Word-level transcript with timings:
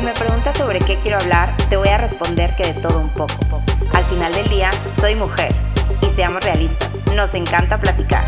Si 0.00 0.06
me 0.06 0.12
preguntas 0.14 0.56
sobre 0.56 0.78
qué 0.78 0.96
quiero 0.96 1.18
hablar, 1.18 1.54
te 1.68 1.76
voy 1.76 1.88
a 1.88 1.98
responder 1.98 2.56
que 2.56 2.72
de 2.72 2.80
todo 2.80 3.00
un 3.00 3.10
poco. 3.10 3.34
Al 3.92 4.02
final 4.04 4.32
del 4.32 4.48
día, 4.48 4.70
soy 4.98 5.14
mujer. 5.14 5.52
Y 6.00 6.06
seamos 6.06 6.42
realistas, 6.42 6.88
nos 7.14 7.34
encanta 7.34 7.78
platicar. 7.78 8.24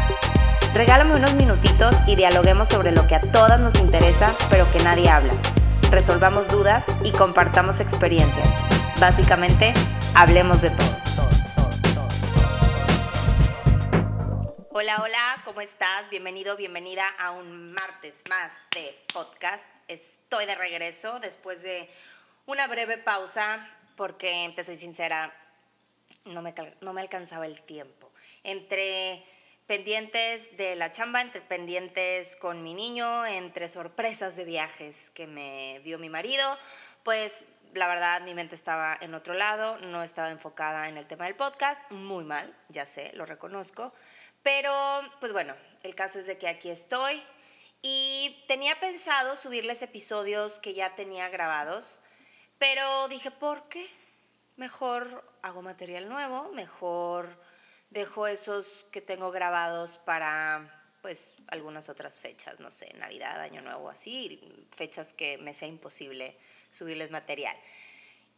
Regálame 0.74 1.14
unos 1.14 1.32
minutitos 1.32 1.96
y 2.06 2.14
dialoguemos 2.14 2.68
sobre 2.68 2.92
lo 2.92 3.06
que 3.06 3.14
a 3.14 3.22
todas 3.22 3.58
nos 3.58 3.76
interesa, 3.76 4.34
pero 4.50 4.70
que 4.70 4.80
nadie 4.80 5.08
habla. 5.08 5.32
Resolvamos 5.90 6.46
dudas 6.48 6.84
y 7.04 7.12
compartamos 7.12 7.80
experiencias. 7.80 8.46
Básicamente, 9.00 9.72
hablemos 10.14 10.60
de 10.60 10.72
todo. 10.72 10.96
Hola, 14.74 14.96
hola, 15.00 15.02
¿cómo 15.04 15.21
estás? 15.62 16.10
Bienvenido, 16.10 16.56
bienvenida 16.56 17.06
a 17.20 17.30
un 17.30 17.72
martes 17.72 18.24
más 18.28 18.50
de 18.74 18.98
podcast. 19.14 19.64
Estoy 19.86 20.44
de 20.44 20.56
regreso 20.56 21.20
después 21.20 21.62
de 21.62 21.88
una 22.46 22.66
breve 22.66 22.98
pausa 22.98 23.70
porque, 23.94 24.52
te 24.56 24.64
soy 24.64 24.74
sincera, 24.74 25.32
no 26.24 26.42
me, 26.42 26.52
no 26.80 26.92
me 26.92 27.00
alcanzaba 27.00 27.46
el 27.46 27.62
tiempo. 27.62 28.10
Entre 28.42 29.22
pendientes 29.68 30.56
de 30.56 30.74
la 30.74 30.90
chamba, 30.90 31.22
entre 31.22 31.40
pendientes 31.40 32.34
con 32.34 32.64
mi 32.64 32.74
niño, 32.74 33.24
entre 33.24 33.68
sorpresas 33.68 34.34
de 34.34 34.44
viajes 34.44 35.10
que 35.10 35.28
me 35.28 35.80
dio 35.84 35.96
mi 36.00 36.10
marido, 36.10 36.58
pues 37.04 37.46
la 37.74 37.86
verdad 37.86 38.20
mi 38.22 38.34
mente 38.34 38.56
estaba 38.56 38.98
en 39.00 39.14
otro 39.14 39.34
lado, 39.34 39.78
no 39.78 40.02
estaba 40.02 40.30
enfocada 40.30 40.88
en 40.88 40.96
el 40.98 41.06
tema 41.06 41.26
del 41.26 41.36
podcast, 41.36 41.88
muy 41.92 42.24
mal, 42.24 42.52
ya 42.68 42.84
sé, 42.84 43.12
lo 43.14 43.26
reconozco, 43.26 43.92
pero 44.42 44.72
pues 45.20 45.32
bueno, 45.32 45.54
el 45.82 45.94
caso 45.94 46.18
es 46.18 46.26
de 46.26 46.38
que 46.38 46.48
aquí 46.48 46.70
estoy 46.70 47.22
y 47.82 48.44
tenía 48.46 48.78
pensado 48.78 49.36
subirles 49.36 49.82
episodios 49.82 50.58
que 50.58 50.74
ya 50.74 50.94
tenía 50.94 51.28
grabados, 51.28 52.00
pero 52.58 53.08
dije, 53.08 53.30
¿por 53.30 53.68
qué? 53.68 53.86
Mejor 54.56 55.24
hago 55.42 55.62
material 55.62 56.08
nuevo, 56.08 56.50
mejor 56.52 57.40
dejo 57.90 58.26
esos 58.26 58.86
que 58.90 59.00
tengo 59.00 59.30
grabados 59.30 59.98
para 59.98 60.78
pues 61.02 61.34
algunas 61.48 61.88
otras 61.88 62.20
fechas, 62.20 62.60
no 62.60 62.70
sé, 62.70 62.92
Navidad, 62.94 63.40
Año 63.40 63.60
Nuevo, 63.60 63.90
así, 63.90 64.40
fechas 64.74 65.12
que 65.12 65.36
me 65.38 65.52
sea 65.52 65.66
imposible 65.66 66.38
subirles 66.70 67.10
material. 67.10 67.56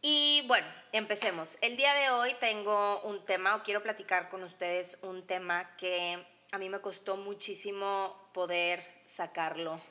Y 0.07 0.43
bueno, 0.45 0.67
empecemos. 0.91 1.57
El 1.61 1.77
día 1.77 1.91
de 1.95 2.11
hoy 2.11 2.35
tengo 2.39 3.01
un 3.05 3.25
tema, 3.25 3.55
o 3.55 3.63
quiero 3.63 3.81
platicar 3.81 4.29
con 4.29 4.43
ustedes 4.43 4.99
un 5.01 5.25
tema 5.25 5.75
que 5.77 6.23
a 6.51 6.59
mí 6.59 6.69
me 6.69 6.79
costó 6.79 7.17
muchísimo 7.17 8.29
poder 8.31 8.87
sacarlo 9.03 9.81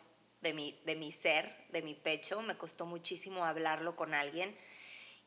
de 0.41 0.53
mi, 0.53 0.81
de 0.85 0.95
mi 0.95 1.11
ser, 1.11 1.53
de 1.71 1.83
mi 1.83 1.95
pecho, 1.95 2.43
me 2.43 2.57
costó 2.57 2.87
muchísimo 2.87 3.45
hablarlo 3.45 3.97
con 3.97 4.15
alguien. 4.15 4.57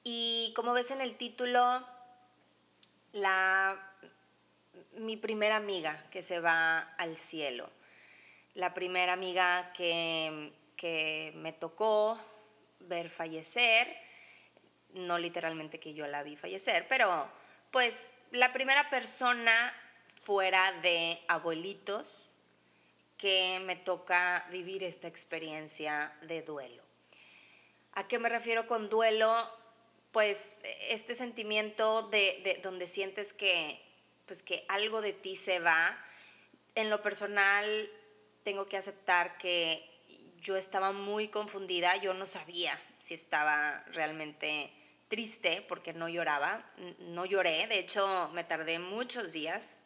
Y 0.05 0.53
como 0.55 0.71
ves 0.71 0.91
en 0.91 1.02
el 1.02 1.17
título, 1.17 1.85
la 3.11 3.93
mi 4.99 5.17
primera 5.17 5.58
amiga 5.58 6.02
que 6.11 6.21
se 6.21 6.39
va 6.39 6.80
al 6.80 7.17
cielo, 7.17 7.69
la 8.53 8.73
primera 8.73 9.11
amiga 9.11 9.73
que, 9.73 10.53
que 10.77 11.33
me 11.35 11.52
tocó 11.52 12.17
ver 12.80 13.09
fallecer, 13.09 14.06
no 14.98 15.17
literalmente 15.17 15.80
que 15.80 15.94
yo 15.94 16.08
la 16.08 16.23
vi 16.23 16.36
fallecer, 16.36 16.88
pero 16.88 17.30
pues 17.72 18.17
la 18.31 18.52
primera 18.52 18.90
persona 18.90 19.73
fuera 20.22 20.72
de 20.81 21.20
abuelitos 21.28 22.23
que 23.17 23.62
me 23.66 23.76
toca 23.76 24.48
vivir 24.52 24.84
esta 24.84 25.08
experiencia 25.08 26.16
de 26.22 26.42
duelo. 26.42 26.84
¿A 27.94 28.08
qué 28.08 28.20
me 28.20 28.30
refiero 28.30 28.67
con 28.67 28.89
duelo? 28.89 29.50
Pues 30.12 30.58
este 30.89 31.16
sentimiento 31.16 32.04
de, 32.04 32.42
de 32.44 32.60
donde 32.61 32.88
sientes 32.88 33.33
que 33.33 33.82
pues 34.27 34.44
que 34.44 34.66
algo 34.67 35.02
de 35.02 35.14
ti 35.14 35.36
se 35.36 35.60
va. 35.60 35.98
En 36.76 36.89
lo 36.89 37.02
personal, 37.02 37.66
tengo 38.44 38.67
que 38.67 38.77
aceptar 38.77 39.38
que 39.38 39.83
yo 40.39 40.55
estaba 40.55 40.92
muy 40.92 41.30
confundida, 41.30 41.95
yo 41.98 42.14
no 42.14 42.27
sabía 42.27 42.80
si 43.00 43.14
estaba 43.14 43.83
realmente 43.94 44.71
triste 45.08 45.66
porque 45.68 45.94
no 45.94 46.10
lloraba, 46.10 46.70
no 47.00 47.26
lloré, 47.26 47.68
de 47.68 47.80
hecho 47.80 48.30
me 48.34 48.44
tardé 48.44 48.80
muchos 48.80 49.32
días 49.32 49.82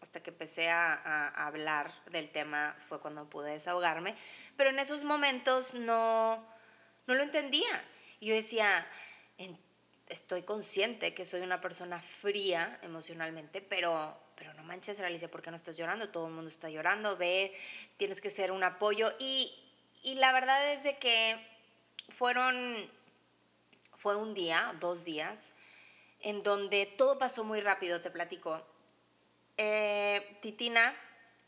hasta 0.00 0.22
que 0.22 0.30
empecé 0.30 0.70
a, 0.70 1.28
hablar 1.46 1.90
del 2.10 2.30
tema 2.30 2.76
fue 2.88 3.00
cuando 3.00 3.28
pude 3.28 3.52
desahogarme, 3.52 4.14
pero 4.56 4.70
en 4.70 4.78
esos 4.78 5.04
momentos 5.04 5.74
no, 5.74 6.44
no 7.06 7.14
lo 7.14 7.22
entendía. 7.22 7.84
Yo 8.20 8.34
decía, 8.34 8.86
estoy 10.08 10.42
consciente 10.42 11.14
que 11.14 11.24
soy 11.24 11.40
una 11.40 11.60
persona 11.60 12.00
fría 12.00 12.78
emocionalmente, 12.82 13.60
pero, 13.60 14.18
pero 14.36 14.54
no 14.54 14.62
manches, 14.62 15.00
Alicia, 15.00 15.30
¿por 15.30 15.42
qué 15.42 15.50
no 15.50 15.56
estás 15.56 15.76
llorando? 15.76 16.08
Todo 16.08 16.28
el 16.28 16.32
mundo 16.32 16.48
está 16.48 16.70
llorando, 16.70 17.16
ve, 17.16 17.52
tienes 17.96 18.20
que 18.20 18.30
ser 18.30 18.52
un 18.52 18.64
apoyo. 18.64 19.12
Y, 19.18 19.52
y 20.02 20.14
la 20.14 20.32
verdad 20.32 20.72
es 20.72 20.84
de 20.84 20.96
que 20.98 21.36
fueron, 22.08 22.90
fue 23.98 24.14
un 24.14 24.32
día, 24.32 24.76
dos 24.78 25.02
días, 25.02 25.54
en 26.20 26.38
donde 26.38 26.86
todo 26.86 27.18
pasó 27.18 27.42
muy 27.42 27.60
rápido, 27.60 28.00
te 28.00 28.12
platico. 28.12 28.64
Eh, 29.56 30.38
Titina, 30.40 30.94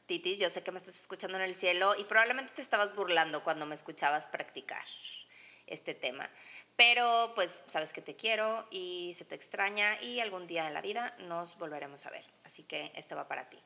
Titis, 0.06 0.41
yo 0.41 0.50
sé 0.50 0.65
que 0.65 0.72
me 0.72 0.78
estás 0.78 0.99
escuchando 0.99 1.38
en 1.38 1.44
el 1.44 1.55
cielo 1.55 1.94
y 1.97 2.03
probablemente 2.03 2.53
te 2.53 2.61
estabas 2.61 2.93
burlando 2.97 3.44
cuando 3.44 3.66
me 3.66 3.77
escuchabas 3.77 4.27
practicar 4.27 4.84
este 5.69 5.94
tema. 5.94 6.28
Pero 6.75 7.31
pues 7.37 7.62
sabes 7.69 7.93
que 7.93 8.03
te 8.03 8.16
quiero 8.16 8.67
y 8.72 9.12
se 9.15 9.25
te 9.25 9.37
extraña 9.37 10.03
y 10.03 10.19
algún 10.19 10.49
día 10.49 10.65
de 10.65 10.72
la 10.72 10.82
vida 10.82 11.15
nos 11.21 11.56
volveremos 11.56 12.05
a 12.06 12.11
ver. 12.11 12.25
Así 12.43 12.65
que 12.65 12.91
este 12.97 13.15
va 13.15 13.28
para 13.28 13.49
ti. 13.49 13.59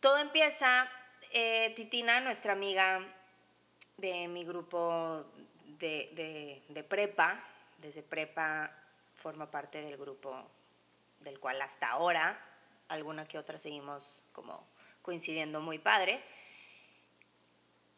Todo 0.00 0.16
empieza, 0.16 0.90
eh, 1.34 1.70
Titina, 1.76 2.20
nuestra 2.20 2.54
amiga 2.54 3.06
de 3.98 4.26
mi 4.28 4.44
grupo 4.44 5.26
de, 5.78 6.62
de 6.66 6.84
prepa, 6.84 7.46
desde 7.78 8.02
prepa 8.02 8.72
forma 9.14 9.50
parte 9.50 9.82
del 9.82 9.96
grupo 9.96 10.50
del 11.20 11.40
cual 11.40 11.60
hasta 11.62 11.88
ahora, 11.90 12.38
alguna 12.88 13.26
que 13.26 13.38
otra 13.38 13.58
seguimos 13.58 14.20
como 14.32 14.66
coincidiendo 15.02 15.60
muy 15.60 15.78
padre. 15.78 16.22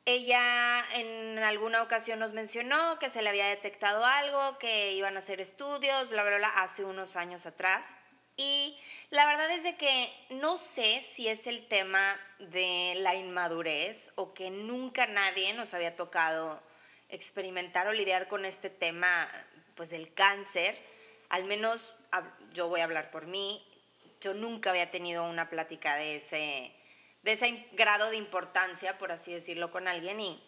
Ella 0.05 0.85
en 0.95 1.39
alguna 1.41 1.83
ocasión 1.83 2.21
nos 2.21 2.33
mencionó 2.33 2.99
que 3.01 3.11
se 3.11 3.23
le 3.23 3.29
había 3.29 3.47
detectado 3.47 4.05
algo, 4.05 4.59
que 4.59 4.93
iban 4.93 5.17
a 5.17 5.19
hacer 5.19 5.41
estudios, 5.41 6.09
bla, 6.09 6.23
bla, 6.23 6.37
bla, 6.37 6.49
hace 6.63 6.85
unos 6.85 7.17
años 7.17 7.45
atrás. 7.47 7.97
Y 8.37 8.79
la 9.11 9.27
verdad 9.27 9.51
es 9.51 9.65
de 9.65 9.77
que 9.77 10.13
no 10.31 10.59
sé 10.59 11.03
si 11.03 11.27
es 11.27 11.47
el 11.47 11.67
tema 11.67 12.21
de 12.39 12.95
la 12.99 13.15
inmadurez 13.15 14.13
o 14.17 14.35
que 14.35 14.51
nunca 14.51 15.07
nadie 15.07 15.55
nos 15.55 15.75
había 15.75 15.97
tocado 15.97 16.63
experimentar 17.09 17.87
o 17.89 17.93
lidiar 17.93 18.29
con 18.29 18.45
este 18.45 18.69
tema 18.69 19.27
pues 19.77 19.91
del 19.91 20.13
cáncer. 20.13 20.77
Al 21.29 21.45
menos 21.45 21.95
yo 22.53 22.69
voy 22.69 22.81
a 22.81 22.85
hablar 22.85 23.11
por 23.11 23.27
mí. 23.27 23.65
Yo 24.21 24.35
nunca 24.35 24.71
había 24.71 24.91
tenido 24.91 25.25
una 25.25 25.49
plática 25.49 25.95
de 25.97 26.17
ese, 26.17 26.75
de 27.23 27.33
ese 27.33 27.69
grado 27.73 28.11
de 28.11 28.17
importancia, 28.17 28.99
por 28.99 29.13
así 29.13 29.33
decirlo, 29.33 29.71
con 29.71 29.87
alguien. 29.87 30.19
Y, 30.21 30.41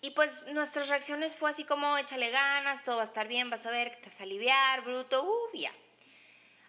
y, 0.00 0.10
pues 0.10 0.44
nuestras 0.52 0.88
reacciones 0.88 1.36
fue 1.36 1.50
así 1.50 1.64
como, 1.64 1.96
échale 1.96 2.30
ganas, 2.30 2.82
todo 2.82 2.96
va 2.96 3.02
a 3.02 3.06
estar 3.06 3.28
bien, 3.28 3.48
vas 3.48 3.64
a 3.64 3.70
ver 3.70 3.96
te 3.96 4.06
vas 4.06 4.20
a 4.20 4.24
aliviar, 4.24 4.82
bruto, 4.82 5.22
uh, 5.22 5.56
ya. 5.56 5.72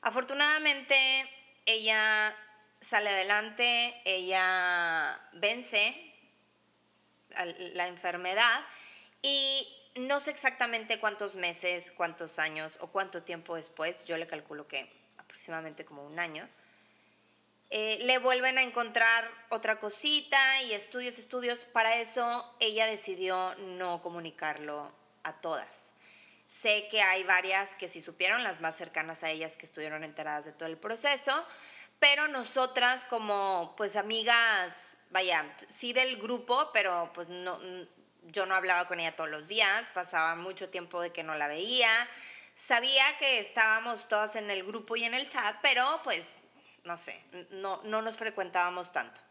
Afortunadamente, 0.01 0.95
ella 1.66 2.35
sale 2.79 3.09
adelante, 3.09 4.01
ella 4.06 5.19
vence 5.33 6.03
la 7.74 7.88
enfermedad 7.88 8.65
y 9.27 9.68
no 9.95 10.19
sé 10.19 10.31
exactamente 10.31 11.00
cuántos 11.00 11.35
meses, 11.35 11.91
cuántos 11.91 12.39
años 12.39 12.77
o 12.81 12.88
cuánto 12.88 13.24
tiempo 13.24 13.56
después, 13.56 14.06
yo 14.06 14.18
le 14.18 14.25
calculo 14.25 14.68
que 14.68 14.89
aproximadamente 15.18 15.83
como 15.83 16.06
un 16.06 16.18
año, 16.18 16.47
eh, 17.69 17.97
le 18.03 18.18
vuelven 18.19 18.57
a 18.57 18.63
encontrar 18.63 19.29
otra 19.50 19.77
cosita 19.79 20.62
y 20.63 20.74
estudios, 20.74 21.19
estudios. 21.19 21.65
Para 21.65 21.97
eso 21.97 22.56
ella 22.62 22.88
decidió 22.88 23.53
no 23.56 24.01
comunicarlo 24.01 24.89
a 25.24 25.33
todas. 25.41 25.94
Sé 26.47 26.88
que 26.89 27.01
hay 27.01 27.24
varias 27.24 27.75
que 27.75 27.89
sí 27.89 28.00
supieron, 28.00 28.45
las 28.45 28.62
más 28.62 28.77
cercanas 28.77 29.24
a 29.24 29.29
ellas 29.29 29.57
que 29.57 29.65
estuvieron 29.65 30.06
enteradas 30.06 30.45
de 30.45 30.53
todo 30.53 30.69
el 30.69 30.77
proceso, 30.77 31.45
pero 32.00 32.29
nosotras 32.29 33.03
como 33.03 33.74
pues 33.75 33.97
amigas, 33.97 34.95
vaya, 35.09 35.53
sí 35.68 35.91
del 35.91 36.15
grupo, 36.15 36.69
pero 36.71 37.12
pues 37.13 37.27
no, 37.27 37.59
yo 38.31 38.45
no 38.45 38.56
hablaba 38.56 38.88
con 38.88 39.00
ella 39.00 39.15
todos 39.15 39.29
los 39.29 39.47
días, 39.47 39.89
pasaba 39.91 40.35
mucho 40.35 40.69
tiempo 40.69 41.01
de 41.01 41.12
que 41.12 41.24
no 41.24 41.35
la 41.35 41.47
veía, 41.47 42.09
sabía 42.56 43.03
que 43.18 43.39
estábamos 43.39 44.07
todas 44.07 44.35
en 44.35 44.50
el 44.51 44.63
grupo 44.63 44.95
y 44.95 45.03
en 45.03 45.13
el 45.13 45.27
chat, 45.27 45.56
pero 45.62 46.01
pues 46.03 46.39
no 46.83 46.97
sé, 46.97 47.21
no, 47.51 47.81
no 47.83 48.01
nos 48.01 48.18
frecuentábamos 48.18 48.91
tanto. 48.91 49.21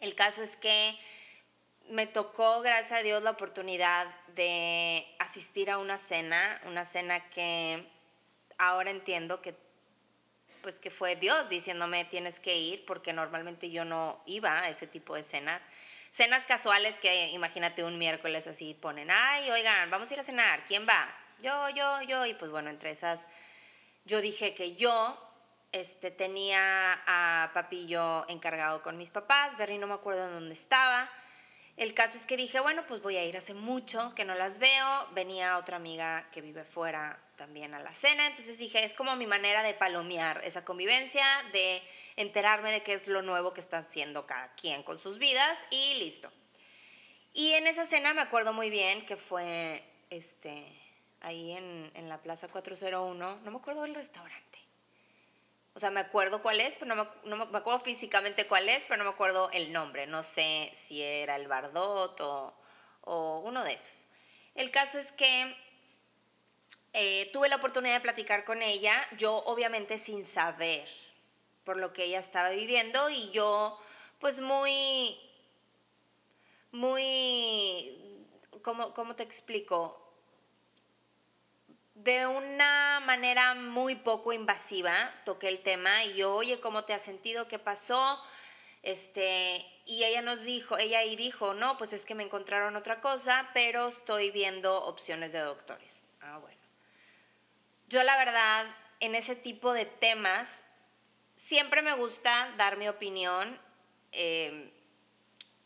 El 0.00 0.14
caso 0.14 0.42
es 0.42 0.56
que 0.56 0.98
me 1.88 2.06
tocó, 2.06 2.60
gracias 2.60 3.00
a 3.00 3.02
Dios, 3.02 3.22
la 3.22 3.30
oportunidad 3.30 4.06
de 4.28 5.06
asistir 5.18 5.70
a 5.70 5.78
una 5.78 5.98
cena, 5.98 6.60
una 6.66 6.84
cena 6.84 7.28
que 7.30 7.86
ahora 8.58 8.90
entiendo 8.90 9.42
que 9.42 9.54
pues 10.62 10.78
que 10.78 10.90
fue 10.90 11.16
Dios 11.16 11.48
diciéndome 11.48 12.04
tienes 12.04 12.38
que 12.38 12.58
ir 12.58 12.84
porque 12.84 13.14
normalmente 13.14 13.70
yo 13.70 13.84
no 13.84 14.22
iba 14.26 14.60
a 14.60 14.68
ese 14.68 14.86
tipo 14.86 15.14
de 15.14 15.22
cenas. 15.22 15.66
Cenas 16.10 16.44
casuales 16.44 16.98
que 16.98 17.28
imagínate 17.28 17.84
un 17.84 17.98
miércoles 17.98 18.46
así 18.46 18.74
ponen, 18.74 19.10
ay, 19.10 19.50
oigan, 19.50 19.90
vamos 19.90 20.10
a 20.10 20.14
ir 20.14 20.20
a 20.20 20.24
cenar, 20.24 20.64
¿quién 20.64 20.86
va? 20.88 21.08
Yo, 21.40 21.68
yo, 21.70 22.02
yo, 22.02 22.26
y 22.26 22.34
pues 22.34 22.50
bueno, 22.50 22.68
entre 22.68 22.90
esas 22.90 23.28
yo 24.04 24.20
dije 24.20 24.54
que 24.54 24.74
yo 24.74 25.18
este, 25.72 26.10
tenía 26.10 26.60
a 27.06 27.52
Papillo 27.54 28.28
encargado 28.28 28.82
con 28.82 28.96
mis 28.96 29.10
papás, 29.10 29.56
Berry 29.56 29.78
no 29.78 29.86
me 29.86 29.94
acuerdo 29.94 30.26
en 30.26 30.32
dónde 30.32 30.52
estaba. 30.52 31.08
El 31.80 31.94
caso 31.94 32.18
es 32.18 32.26
que 32.26 32.36
dije, 32.36 32.60
bueno, 32.60 32.84
pues 32.86 33.00
voy 33.00 33.16
a 33.16 33.24
ir 33.24 33.38
hace 33.38 33.54
mucho 33.54 34.14
que 34.14 34.26
no 34.26 34.34
las 34.34 34.58
veo. 34.58 35.06
Venía 35.12 35.56
otra 35.56 35.78
amiga 35.78 36.28
que 36.30 36.42
vive 36.42 36.62
fuera 36.62 37.18
también 37.38 37.72
a 37.72 37.80
la 37.80 37.94
cena, 37.94 38.26
entonces 38.26 38.58
dije, 38.58 38.84
es 38.84 38.92
como 38.92 39.16
mi 39.16 39.26
manera 39.26 39.62
de 39.62 39.72
palomear 39.72 40.42
esa 40.44 40.62
convivencia, 40.62 41.24
de 41.54 41.82
enterarme 42.16 42.70
de 42.70 42.82
qué 42.82 42.92
es 42.92 43.06
lo 43.08 43.22
nuevo 43.22 43.54
que 43.54 43.62
está 43.62 43.78
haciendo 43.78 44.26
cada 44.26 44.52
quien 44.56 44.82
con 44.82 44.98
sus 44.98 45.18
vidas 45.18 45.66
y 45.70 45.94
listo. 45.94 46.30
Y 47.32 47.54
en 47.54 47.66
esa 47.66 47.86
cena 47.86 48.12
me 48.12 48.20
acuerdo 48.20 48.52
muy 48.52 48.68
bien 48.68 49.06
que 49.06 49.16
fue 49.16 49.82
este, 50.10 50.62
ahí 51.22 51.52
en, 51.52 51.90
en 51.94 52.10
la 52.10 52.20
Plaza 52.20 52.48
401, 52.48 53.40
no 53.42 53.50
me 53.50 53.56
acuerdo 53.56 53.84
del 53.84 53.94
restaurante 53.94 54.49
o 55.74 55.78
sea, 55.78 55.90
me 55.90 56.00
acuerdo 56.00 56.42
cuál 56.42 56.60
es, 56.60 56.74
pero 56.76 56.94
no 56.94 57.04
me, 57.04 57.10
no 57.24 57.46
me, 57.46 57.58
acuerdo 57.58 57.80
físicamente 57.80 58.46
cuál 58.46 58.68
es, 58.68 58.84
pero 58.84 58.98
no 58.98 59.04
me 59.04 59.10
acuerdo 59.10 59.50
el 59.52 59.72
nombre. 59.72 60.06
No 60.06 60.22
sé 60.22 60.70
si 60.74 61.02
era 61.02 61.36
el 61.36 61.46
Bardot 61.46 62.20
o, 62.20 62.54
o 63.02 63.38
uno 63.40 63.64
de 63.64 63.72
esos. 63.72 64.06
El 64.54 64.70
caso 64.70 64.98
es 64.98 65.12
que 65.12 65.56
eh, 66.92 67.28
tuve 67.32 67.48
la 67.48 67.56
oportunidad 67.56 67.94
de 67.94 68.00
platicar 68.00 68.44
con 68.44 68.62
ella, 68.62 68.92
yo 69.16 69.36
obviamente 69.46 69.96
sin 69.96 70.24
saber 70.24 70.88
por 71.64 71.76
lo 71.76 71.92
que 71.92 72.04
ella 72.04 72.18
estaba 72.18 72.50
viviendo 72.50 73.08
y 73.10 73.30
yo 73.30 73.78
pues 74.18 74.40
muy, 74.40 75.16
muy, 76.72 78.26
¿cómo, 78.62 78.92
cómo 78.92 79.14
te 79.14 79.22
explico? 79.22 79.99
De 82.04 82.26
una 82.26 83.00
manera 83.04 83.54
muy 83.54 83.94
poco 83.94 84.32
invasiva 84.32 85.12
toqué 85.24 85.48
el 85.48 85.62
tema 85.62 86.04
y 86.04 86.14
yo, 86.14 86.34
oye, 86.34 86.60
¿cómo 86.60 86.84
te 86.84 86.94
has 86.94 87.02
sentido? 87.02 87.46
¿Qué 87.46 87.58
pasó? 87.58 88.20
Este, 88.82 89.66
y 89.84 90.04
ella 90.04 90.22
nos 90.22 90.44
dijo, 90.44 90.78
ella 90.78 91.00
ahí 91.00 91.14
dijo, 91.16 91.52
no, 91.52 91.76
pues 91.76 91.92
es 91.92 92.06
que 92.06 92.14
me 92.14 92.22
encontraron 92.22 92.76
otra 92.76 93.00
cosa, 93.00 93.50
pero 93.52 93.88
estoy 93.88 94.30
viendo 94.30 94.82
opciones 94.84 95.32
de 95.32 95.40
doctores. 95.40 96.02
Ah, 96.22 96.38
bueno. 96.38 96.60
Yo 97.88 98.02
la 98.02 98.16
verdad, 98.16 98.66
en 99.00 99.14
ese 99.14 99.36
tipo 99.36 99.72
de 99.74 99.84
temas, 99.84 100.64
siempre 101.34 101.82
me 101.82 101.92
gusta 101.94 102.54
dar 102.56 102.78
mi 102.78 102.88
opinión, 102.88 103.60
em, 104.12 104.70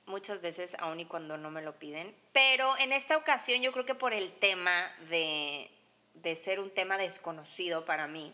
muchas 0.07 0.41
veces, 0.41 0.77
aun 0.81 0.99
y 1.01 1.05
cuando 1.05 1.37
no 1.37 1.51
me 1.51 1.63
lo 1.63 1.79
piden, 1.79 2.15
pero 2.33 2.77
en 2.79 2.93
esta 2.93 3.17
ocasión 3.17 3.63
yo 3.63 3.73
creo 3.73 3.85
que 3.85 3.95
por 3.95 4.13
el 4.13 4.33
tema 4.39 4.73
de, 5.09 5.71
de 6.15 6.37
ser 6.37 6.61
un 6.61 6.71
tema 6.71 6.99
desconocido 6.99 7.85
para 7.85 8.07
mí, 8.07 8.33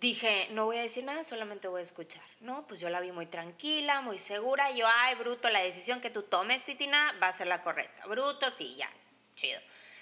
dije, 0.00 0.48
no 0.50 0.66
voy 0.66 0.78
a 0.78 0.82
decir 0.82 1.04
nada, 1.04 1.24
solamente 1.24 1.68
voy 1.68 1.80
a 1.80 1.82
escuchar. 1.82 2.22
No, 2.40 2.66
pues 2.66 2.80
yo 2.80 2.88
la 2.88 3.00
vi 3.00 3.12
muy 3.12 3.26
tranquila, 3.26 4.00
muy 4.00 4.18
segura. 4.18 4.70
Yo, 4.72 4.86
ay, 4.86 5.14
bruto, 5.16 5.48
la 5.50 5.60
decisión 5.60 6.00
que 6.00 6.10
tú 6.10 6.22
tomes, 6.22 6.64
Titina, 6.64 7.14
va 7.22 7.28
a 7.28 7.32
ser 7.32 7.46
la 7.46 7.62
correcta. 7.62 8.06
Bruto, 8.06 8.50
sí, 8.50 8.76
ya, 8.76 8.88
chido. 9.34 9.60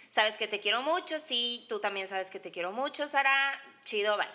Sabes 0.09 0.37
que 0.37 0.49
te 0.49 0.61
quiero 0.61 0.83
mucho, 0.83 1.19
sí, 1.19 1.67
tú 1.69 1.81
también 1.81 2.07
sabes 2.07 2.31
que 2.31 2.41
te 2.41 2.51
quiero 2.51 2.73
mucho, 2.73 3.09
Sara. 3.09 3.61
Chido, 3.85 4.17
bye. 4.17 4.27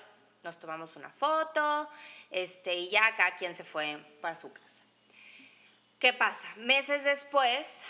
Nos 0.43 0.59
tomamos 0.59 0.95
una 0.95 1.09
foto, 1.09 1.87
este, 2.31 2.73
y 2.73 2.89
ya 2.89 3.15
cada 3.15 3.35
quien 3.35 3.53
se 3.53 3.63
fue 3.63 3.97
para 4.21 4.35
su 4.35 4.51
casa. 4.51 4.83
¿Qué 5.99 6.13
pasa? 6.13 6.51
Meses 6.55 7.03
después, 7.03 7.83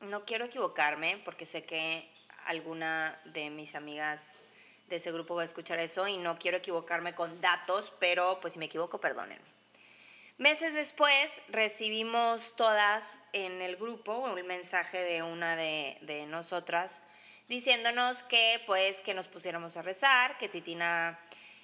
no 0.00 0.24
quiero 0.24 0.44
equivocarme 0.44 1.20
porque 1.24 1.46
sé 1.46 1.64
que 1.64 2.08
alguna 2.46 3.18
de 3.24 3.50
mis 3.50 3.74
amigas 3.74 4.42
de 4.88 4.96
ese 4.96 5.10
grupo 5.10 5.34
va 5.34 5.42
a 5.42 5.44
escuchar 5.44 5.78
eso 5.80 6.06
y 6.06 6.16
no 6.18 6.38
quiero 6.38 6.58
equivocarme 6.58 7.14
con 7.14 7.40
datos, 7.40 7.92
pero 7.98 8.38
pues 8.40 8.52
si 8.52 8.58
me 8.58 8.66
equivoco, 8.66 9.00
perdónenme. 9.00 9.56
Meses 10.38 10.74
después 10.74 11.42
recibimos 11.48 12.54
todas 12.56 13.22
en 13.32 13.62
el 13.62 13.76
grupo 13.76 14.18
un 14.18 14.46
mensaje 14.46 14.98
de 14.98 15.22
una 15.22 15.56
de, 15.56 16.26
nosotras 16.28 17.02
diciéndonos 17.48 18.22
que 18.22 18.62
pues 18.66 19.00
que 19.00 19.14
nos 19.14 19.28
pusiéramos 19.28 19.78
a 19.78 19.82
rezar, 19.82 20.36
que 20.36 20.50
Titina 20.50 21.18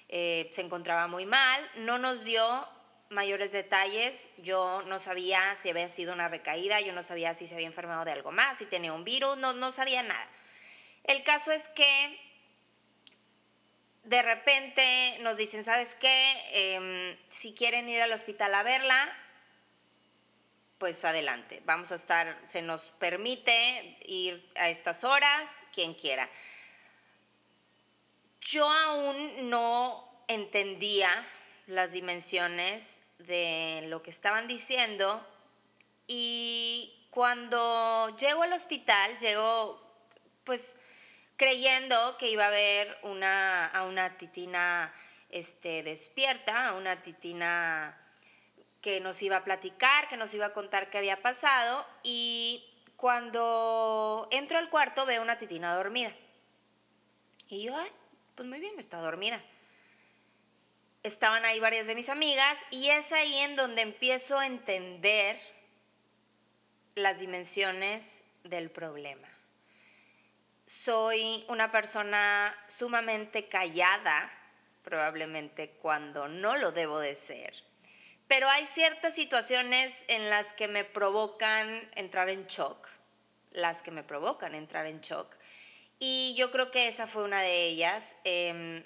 eh, 0.09 0.49
se 0.51 0.61
encontraba 0.61 1.07
muy 1.07 1.27
mal, 1.27 1.69
no 1.75 1.99
nos 1.99 2.23
dio 2.23 2.67
mayores 3.13 3.51
detalles. 3.51 4.31
Yo 4.37 4.83
no 4.87 4.99
sabía 4.99 5.55
si 5.55 5.69
había 5.69 5.87
sido 5.89 6.13
una 6.13 6.27
recaída, 6.27 6.81
yo 6.81 6.93
no 6.93 7.03
sabía 7.03 7.33
si 7.33 7.47
se 7.47 7.53
había 7.53 7.67
enfermado 7.67 8.05
de 8.05 8.11
algo 8.11 8.31
más, 8.31 8.59
si 8.59 8.65
tenía 8.65 8.93
un 8.93 9.03
virus, 9.03 9.37
no, 9.37 9.53
no 9.53 9.71
sabía 9.71 10.03
nada. 10.03 10.27
El 11.03 11.23
caso 11.23 11.51
es 11.51 11.67
que 11.69 12.19
de 14.03 14.21
repente 14.21 15.17
nos 15.21 15.37
dicen, 15.37 15.63
¿sabes 15.63 15.95
qué? 15.95 16.37
Em, 16.51 17.17
si 17.29 17.53
quieren 17.53 17.87
ir 17.87 18.01
al 18.01 18.11
hospital 18.11 18.53
a 18.55 18.63
verla, 18.63 19.17
pues 20.77 21.05
adelante. 21.05 21.61
Vamos 21.65 21.91
a 21.93 21.95
estar, 21.95 22.37
se 22.45 22.61
nos 22.61 22.91
permite 22.91 23.97
ir 24.05 24.45
a 24.57 24.69
estas 24.69 25.05
horas, 25.05 25.67
quien 25.73 25.93
quiera. 25.93 26.29
Yo 28.41 28.69
aún 28.69 29.49
no 29.49 30.25
entendía 30.27 31.09
las 31.67 31.93
dimensiones 31.93 33.02
de 33.25 33.83
lo 33.87 34.01
que 34.01 34.09
estaban 34.09 34.47
diciendo. 34.47 35.25
Y 36.07 37.07
cuando 37.09 38.15
llego 38.17 38.43
al 38.43 38.53
hospital, 38.53 39.17
llego 39.17 39.81
pues 40.43 40.77
creyendo 41.37 42.17
que 42.17 42.29
iba 42.29 42.45
a 42.45 42.47
haber 42.47 42.97
una, 43.03 43.67
a 43.67 43.85
una 43.85 44.17
titina 44.17 44.93
este, 45.29 45.83
despierta, 45.83 46.69
a 46.69 46.73
una 46.73 47.01
titina 47.01 47.97
que 48.81 48.99
nos 48.99 49.21
iba 49.21 49.37
a 49.37 49.43
platicar, 49.43 50.07
que 50.07 50.17
nos 50.17 50.33
iba 50.33 50.47
a 50.47 50.53
contar 50.53 50.89
qué 50.89 50.97
había 50.97 51.21
pasado. 51.21 51.85
Y 52.03 52.65
cuando 52.97 54.27
entro 54.31 54.57
al 54.57 54.69
cuarto 54.69 55.05
veo 55.05 55.21
una 55.21 55.37
titina 55.37 55.73
dormida. 55.75 56.13
Y 57.47 57.63
yo, 57.63 57.75
pues 58.35 58.47
muy 58.47 58.59
bien, 58.59 58.79
está 58.79 58.97
dormida 58.97 59.43
estaban 61.03 61.43
ahí 61.45 61.59
varias 61.59 61.87
de 61.87 61.95
mis 61.95 62.09
amigas 62.09 62.65
y 62.71 62.89
es 62.89 63.11
ahí 63.11 63.39
en 63.39 63.55
donde 63.55 63.81
empiezo 63.81 64.39
a 64.39 64.47
entender 64.47 65.37
las 66.95 67.19
dimensiones 67.19 68.23
del 68.43 68.71
problema. 68.71 69.27
Soy 70.65 71.43
una 71.49 71.71
persona 71.71 72.55
sumamente 72.67 73.47
callada, 73.47 74.31
probablemente 74.83 75.69
cuando 75.69 76.27
no 76.27 76.55
lo 76.55 76.71
debo 76.71 76.99
de 76.99 77.15
ser, 77.15 77.53
pero 78.27 78.49
hay 78.49 78.65
ciertas 78.65 79.13
situaciones 79.13 80.05
en 80.07 80.29
las 80.29 80.53
que 80.53 80.67
me 80.67 80.85
provocan 80.85 81.89
entrar 81.95 82.29
en 82.29 82.47
shock, 82.47 82.87
las 83.51 83.81
que 83.81 83.91
me 83.91 84.03
provocan 84.03 84.55
entrar 84.55 84.85
en 84.85 85.01
shock. 85.01 85.35
Y 85.99 86.33
yo 86.37 86.49
creo 86.49 86.71
que 86.71 86.87
esa 86.87 87.07
fue 87.07 87.23
una 87.23 87.41
de 87.41 87.63
ellas. 87.65 88.17
Em, 88.23 88.83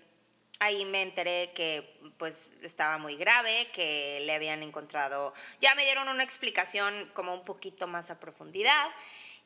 ahí 0.60 0.86
me 0.86 1.02
enteré 1.02 1.52
que 1.54 2.00
pues 2.18 2.48
estaba 2.62 2.98
muy 2.98 3.16
grave, 3.16 3.70
que 3.72 4.22
le 4.26 4.34
habían 4.34 4.64
encontrado, 4.64 5.34
ya 5.60 5.76
me 5.76 5.84
dieron 5.84 6.08
una 6.10 6.24
explicación 6.24 7.10
como 7.14 7.34
un 7.34 7.44
poquito 7.44 7.88
más 7.88 8.10
a 8.10 8.20
profundidad 8.20 8.90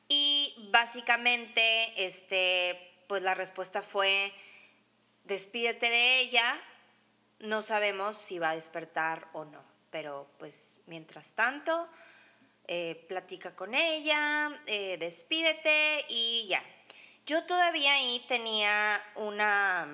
y 0.08 0.54
básicamente 0.72 2.06
este 2.06 2.88
pues 3.08 3.22
la 3.24 3.34
respuesta 3.34 3.82
fue 3.82 4.34
despídete 5.26 5.90
de 5.90 6.20
ella, 6.20 6.62
no 7.40 7.62
sabemos 7.62 8.16
si 8.16 8.40
va 8.40 8.52
a 8.52 8.56
despertar 8.56 9.28
o 9.34 9.46
no, 9.46 9.64
pero 9.90 10.30
pues 10.38 10.78
mientras 10.86 11.34
tanto 11.34 11.90
eh, 12.68 13.06
platica 13.10 13.56
con 13.56 13.74
ella, 13.74 14.62
eh, 14.66 14.98
despídete 14.98 16.06
y 16.10 16.48
ya. 16.48 16.64
Yo 17.26 17.44
todavía 17.46 17.94
ahí 17.94 18.24
tenía 18.28 19.02
una 19.16 19.88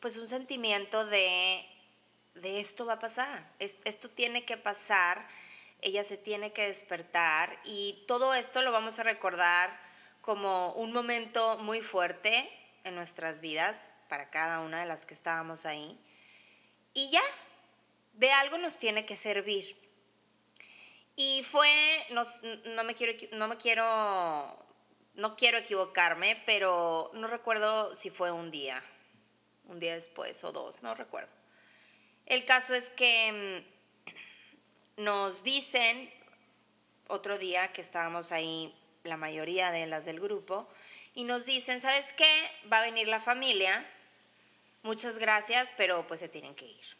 pues 0.00 0.16
un 0.16 0.28
sentimiento 0.28 1.04
de, 1.04 1.66
de 2.34 2.60
esto 2.60 2.86
va 2.86 2.94
a 2.94 2.98
pasar, 2.98 3.52
esto 3.58 4.10
tiene 4.10 4.44
que 4.44 4.56
pasar, 4.56 5.28
ella 5.80 6.04
se 6.04 6.16
tiene 6.16 6.52
que 6.52 6.66
despertar 6.66 7.58
y 7.64 8.04
todo 8.06 8.34
esto 8.34 8.62
lo 8.62 8.72
vamos 8.72 8.98
a 8.98 9.02
recordar 9.02 9.78
como 10.20 10.72
un 10.72 10.92
momento 10.92 11.58
muy 11.58 11.80
fuerte 11.80 12.50
en 12.84 12.94
nuestras 12.94 13.40
vidas 13.40 13.92
para 14.08 14.30
cada 14.30 14.60
una 14.60 14.80
de 14.80 14.86
las 14.86 15.06
que 15.06 15.14
estábamos 15.14 15.66
ahí. 15.66 15.98
Y 16.94 17.10
ya, 17.10 17.22
de 18.14 18.30
algo 18.32 18.58
nos 18.58 18.78
tiene 18.78 19.06
que 19.06 19.16
servir. 19.16 19.76
Y 21.16 21.42
fue, 21.42 21.68
no, 22.10 22.22
no, 22.74 22.84
me 22.84 22.94
quiero, 22.94 23.12
no 23.32 23.48
me 23.48 23.56
quiero, 23.56 24.64
no 25.14 25.36
quiero 25.36 25.58
equivocarme, 25.58 26.42
pero 26.46 27.10
no 27.14 27.26
recuerdo 27.26 27.94
si 27.94 28.10
fue 28.10 28.30
un 28.30 28.50
día, 28.50 28.82
un 29.68 29.78
día 29.78 29.94
después 29.94 30.42
o 30.44 30.52
dos, 30.52 30.82
no 30.82 30.94
recuerdo. 30.94 31.30
El 32.26 32.44
caso 32.44 32.74
es 32.74 32.90
que 32.90 33.64
mm, 34.96 35.02
nos 35.04 35.42
dicen 35.42 36.12
otro 37.08 37.38
día 37.38 37.72
que 37.72 37.80
estábamos 37.80 38.32
ahí, 38.32 38.74
la 39.04 39.16
mayoría 39.16 39.70
de 39.70 39.86
las 39.86 40.04
del 40.04 40.20
grupo, 40.20 40.68
y 41.14 41.24
nos 41.24 41.46
dicen, 41.46 41.80
¿sabes 41.80 42.12
qué? 42.12 42.50
Va 42.70 42.78
a 42.78 42.84
venir 42.84 43.08
la 43.08 43.20
familia, 43.20 43.88
muchas 44.82 45.18
gracias, 45.18 45.72
pero 45.76 46.06
pues 46.06 46.20
se 46.20 46.28
tienen 46.28 46.54
que 46.54 46.66
ir 46.66 46.98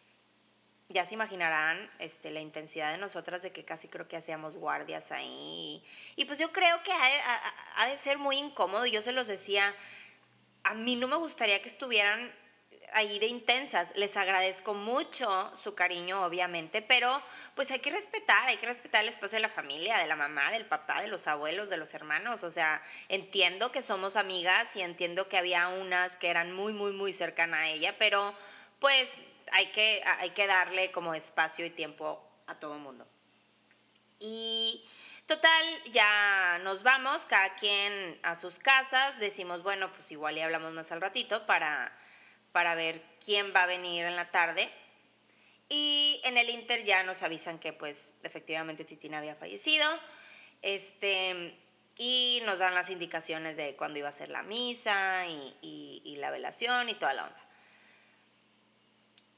ya 0.89 1.05
se 1.05 1.15
imaginarán 1.15 1.91
este, 1.99 2.31
la 2.31 2.41
intensidad 2.41 2.93
de 2.93 2.99
nosotras 2.99 3.43
de 3.43 3.53
que 3.53 3.65
casi 3.65 3.89
creo 3.89 4.09
que 4.09 4.17
hacíamos 4.17 4.57
guardias 4.57 5.13
ahí. 5.13 5.83
Y 6.17 6.25
pues 6.25 6.39
yo 6.39 6.51
creo 6.51 6.83
que 6.83 6.93
ha, 6.93 7.87
de 7.87 7.99
ser 7.99 8.17
muy 8.17 8.39
incómodo. 8.39 8.87
Yo 8.87 9.03
se 9.03 9.13
los 9.13 9.29
decía, 9.29 9.75
a 10.65 10.75
mí 10.75 10.97
no 10.97 11.07
me 11.07 11.17
gustaría 11.17 11.61
que 11.61 11.69
estuvieran 11.69 12.33
ahí 12.95 13.19
de 13.19 13.27
intensas. 13.27 13.93
Les 13.97 14.17
agradezco 14.17 14.75
mucho 14.75 15.53
su 15.57 15.75
cariño, 15.75 16.25
obviamente, 16.25 16.83
pero 16.83 17.23
pues 17.55 17.71
hay 17.71 17.81
que 17.81 17.91
respetar, 17.91 18.49
hay 18.49 18.57
que 18.57 18.67
respetar 18.67 19.03
el 19.03 19.09
espacio 19.09 19.37
de 19.37 19.43
la 19.43 19.49
familia, 19.49 19.99
de 19.99 20.07
la 20.07 20.17
mamá, 20.17 20.51
del 20.51 20.67
papá, 20.67 21.01
de 21.01 21.09
los 21.09 21.27
abuelos, 21.27 21.71
de 21.71 21.77
los 21.77 21.95
hermanos. 21.95 22.45
O 22.45 22.51
sea, 22.51 22.83
entiendo 23.09 23.73
que 23.73 23.83
somos 23.83 24.17
amigas 24.17 24.77
y 24.77 24.83
entiendo 24.83 25.29
que 25.29 25.39
había 25.39 25.69
unas 25.69 26.17
que 26.17 26.29
eran 26.29 26.53
muy, 26.53 26.73
muy, 26.73 26.93
muy 26.93 27.13
cercanas 27.13 27.61
a 27.61 27.69
ella, 27.69 27.97
pero 27.99 28.35
pues 28.79 29.21
hay 29.53 29.67
que, 29.67 30.03
hay 30.19 30.31
que 30.31 30.47
darle 30.47 30.91
como 30.91 31.15
espacio 31.15 31.65
y 31.67 31.71
tiempo 31.71 32.23
a 32.47 32.55
todo 32.55 32.79
mundo. 32.79 33.07
Y 34.21 34.85
total, 35.27 35.65
ya 35.93 36.59
nos 36.63 36.83
vamos, 36.83 37.27
cada 37.27 37.55
quien 37.55 38.19
a 38.23 38.35
sus 38.35 38.59
casas, 38.59 39.19
decimos, 39.21 39.63
bueno, 39.63 39.93
pues 39.93 40.11
igual 40.11 40.37
y 40.39 40.41
hablamos 40.41 40.73
más 40.73 40.91
al 40.91 41.01
ratito 41.01 41.47
para, 41.47 41.93
para 42.53 42.75
ver 42.75 43.03
quién 43.25 43.53
va 43.55 43.65
a 43.65 43.67
venir 43.67 44.05
en 44.05 44.17
la 44.17 44.31
tarde. 44.31 44.71
Y 45.69 46.21
en 46.25 46.39
el 46.39 46.49
Inter 46.51 46.85
ya 46.85 47.03
nos 47.03 47.23
avisan 47.23 47.59
que 47.59 47.73
pues 47.73 48.15
efectivamente 48.23 48.85
Titina 48.85 49.19
había 49.19 49.37
fallecido. 49.37 49.87
Este, 50.63 51.57
y 51.97 52.43
nos 52.45 52.61
dan 52.61 52.75
las 52.75 52.91
indicaciones 52.91 53.57
de 53.57 53.77
cuándo 53.77 53.99
iba 53.99 54.09
a 54.09 54.13
ser 54.13 54.29
la 54.29 54.43
misa 54.43 55.27
y, 55.27 56.03
y 56.05 56.17
la 56.17 56.31
velación 56.31 56.89
y 56.89 56.95
toda 56.95 57.15
la 57.15 57.25
onda 57.27 57.49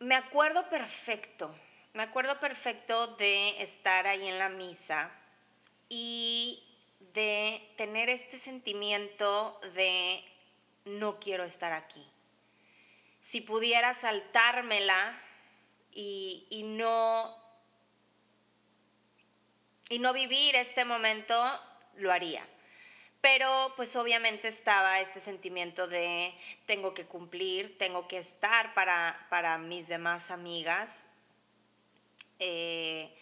me 0.01 0.15
acuerdo 0.15 0.69
perfecto, 0.71 1.55
me 1.93 2.03
acuerdo 2.03 2.41
perfecto 2.41 3.07
de 3.19 3.63
estar 3.63 4.07
ahí 4.07 4.27
en 4.27 4.39
la 4.39 4.49
misa 4.49 5.13
y 5.91 6.63
de 7.13 7.63
tener 7.77 8.09
este 8.09 8.39
sentimiento 8.39 9.61
de 9.75 10.25
no 10.87 11.21
quiero 11.21 11.45
estar 11.45 11.75
aquí. 11.75 12.05
Si 13.21 13.41
pudiera 13.41 13.95
saltármela 13.95 15.21
y, 15.93 16.47
y 16.51 16.63
no 16.63 17.39
y 19.91 19.99
no 19.99 20.13
vivir 20.13 20.55
este 20.55 20.85
momento, 20.85 21.35
lo 21.97 22.13
haría. 22.13 22.47
Pero 23.21 23.75
pues 23.77 23.97
obviamente 23.97 24.49
estaba 24.49 25.01
este 25.01 25.21
sentimiento 25.21 25.89
de 25.89 26.35
tengo 26.65 26.95
que 26.95 27.07
cumplir, 27.07 27.77
tengo 27.77 28.09
que 28.09 28.17
estar 28.17 28.73
para, 28.73 29.27
para 29.29 29.59
mis 29.59 29.89
demás 29.89 30.31
amigas. 30.31 31.05
Eh, 32.39 33.15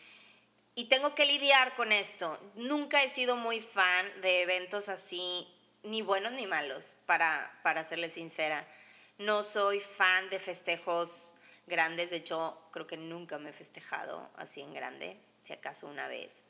y 0.76 0.84
tengo 0.84 1.14
que 1.14 1.24
lidiar 1.24 1.74
con 1.74 1.90
esto. 1.90 2.38
Nunca 2.54 3.02
he 3.02 3.08
sido 3.08 3.34
muy 3.34 3.60
fan 3.60 4.20
de 4.20 4.42
eventos 4.42 4.88
así, 4.88 5.48
ni 5.82 6.02
buenos 6.02 6.32
ni 6.32 6.46
malos, 6.46 6.94
para, 7.06 7.60
para 7.64 7.82
serles 7.82 8.12
sincera. 8.12 8.68
No 9.18 9.42
soy 9.42 9.80
fan 9.80 10.30
de 10.30 10.38
festejos 10.38 11.32
grandes, 11.66 12.10
de 12.10 12.16
hecho 12.16 12.58
creo 12.70 12.86
que 12.86 12.96
nunca 12.96 13.38
me 13.38 13.50
he 13.50 13.52
festejado 13.52 14.30
así 14.36 14.60
en 14.60 14.72
grande, 14.72 15.20
si 15.42 15.52
acaso 15.52 15.86
una 15.86 16.08
vez 16.08 16.46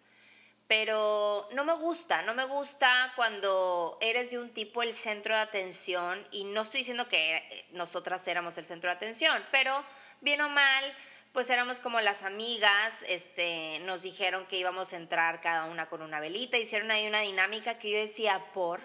pero 0.68 1.48
no 1.52 1.64
me 1.64 1.72
gusta, 1.72 2.22
no 2.22 2.34
me 2.34 2.44
gusta 2.44 3.12
cuando 3.16 3.96
eres 4.02 4.30
de 4.30 4.38
un 4.38 4.50
tipo 4.50 4.82
el 4.82 4.94
centro 4.94 5.34
de 5.34 5.40
atención 5.40 6.24
y 6.30 6.44
no 6.44 6.60
estoy 6.60 6.80
diciendo 6.80 7.08
que 7.08 7.66
nosotras 7.72 8.28
éramos 8.28 8.58
el 8.58 8.66
centro 8.66 8.90
de 8.90 8.96
atención, 8.96 9.42
pero 9.50 9.82
bien 10.20 10.42
o 10.42 10.50
mal, 10.50 10.96
pues 11.32 11.48
éramos 11.48 11.80
como 11.80 12.02
las 12.02 12.22
amigas, 12.22 13.02
este, 13.08 13.78
nos 13.84 14.02
dijeron 14.02 14.44
que 14.44 14.58
íbamos 14.58 14.92
a 14.92 14.98
entrar 14.98 15.40
cada 15.40 15.64
una 15.64 15.88
con 15.88 16.02
una 16.02 16.20
velita, 16.20 16.58
hicieron 16.58 16.90
ahí 16.90 17.06
una 17.06 17.20
dinámica 17.20 17.78
que 17.78 17.90
yo 17.90 17.98
decía, 17.98 18.52
¿por? 18.52 18.80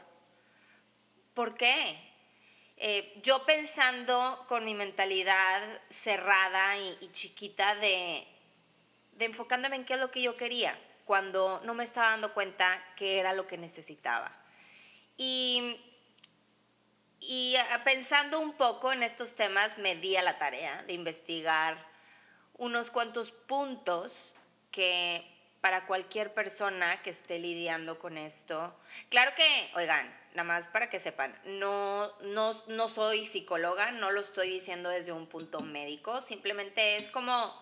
¿Por 1.33 1.55
qué? 1.55 2.12
Eh, 2.77 3.19
yo 3.21 3.45
pensando 3.45 4.45
con 4.47 4.65
mi 4.65 4.73
mentalidad 4.73 5.81
cerrada 5.89 6.77
y, 6.77 7.07
chiquita 7.11 7.75
de, 7.75 8.27
de 9.13 9.25
enfocándome 9.25 9.75
en 9.75 9.85
qué 9.85 9.93
es 9.93 9.99
lo 9.99 10.11
que 10.11 10.21
yo 10.21 10.35
quería 10.35 10.77
cuando 11.05 11.61
no 11.63 11.73
me 11.73 11.83
estaba 11.83 12.11
dando 12.11 12.33
cuenta 12.33 12.83
que 12.95 13.19
era 13.19 13.33
lo 13.33 13.47
que 13.47 13.57
necesitaba. 13.57 14.31
Y, 15.17 15.79
y 17.19 17.55
pensando 17.83 18.39
un 18.39 18.53
poco 18.53 18.91
en 18.91 19.03
estos 19.03 19.35
temas, 19.35 19.77
me 19.77 19.95
di 19.95 20.15
a 20.15 20.21
la 20.21 20.37
tarea 20.37 20.83
de 20.83 20.93
investigar 20.93 21.77
unos 22.57 22.91
cuantos 22.91 23.31
puntos 23.31 24.33
que 24.71 25.29
para 25.61 25.85
cualquier 25.85 26.33
persona 26.33 27.01
que 27.01 27.09
esté 27.09 27.39
lidiando 27.39 27.99
con 27.99 28.17
esto, 28.17 28.77
claro 29.09 29.33
que, 29.35 29.71
oigan, 29.75 30.22
nada 30.33 30.43
más 30.43 30.67
para 30.67 30.89
que 30.89 30.99
sepan, 30.99 31.35
no, 31.45 32.11
no, 32.21 32.51
no 32.67 32.87
soy 32.87 33.25
psicóloga, 33.25 33.91
no 33.91 34.11
lo 34.11 34.21
estoy 34.21 34.49
diciendo 34.49 34.89
desde 34.89 35.11
un 35.11 35.27
punto 35.27 35.59
médico, 35.61 36.21
simplemente 36.21 36.97
es 36.97 37.09
como 37.09 37.53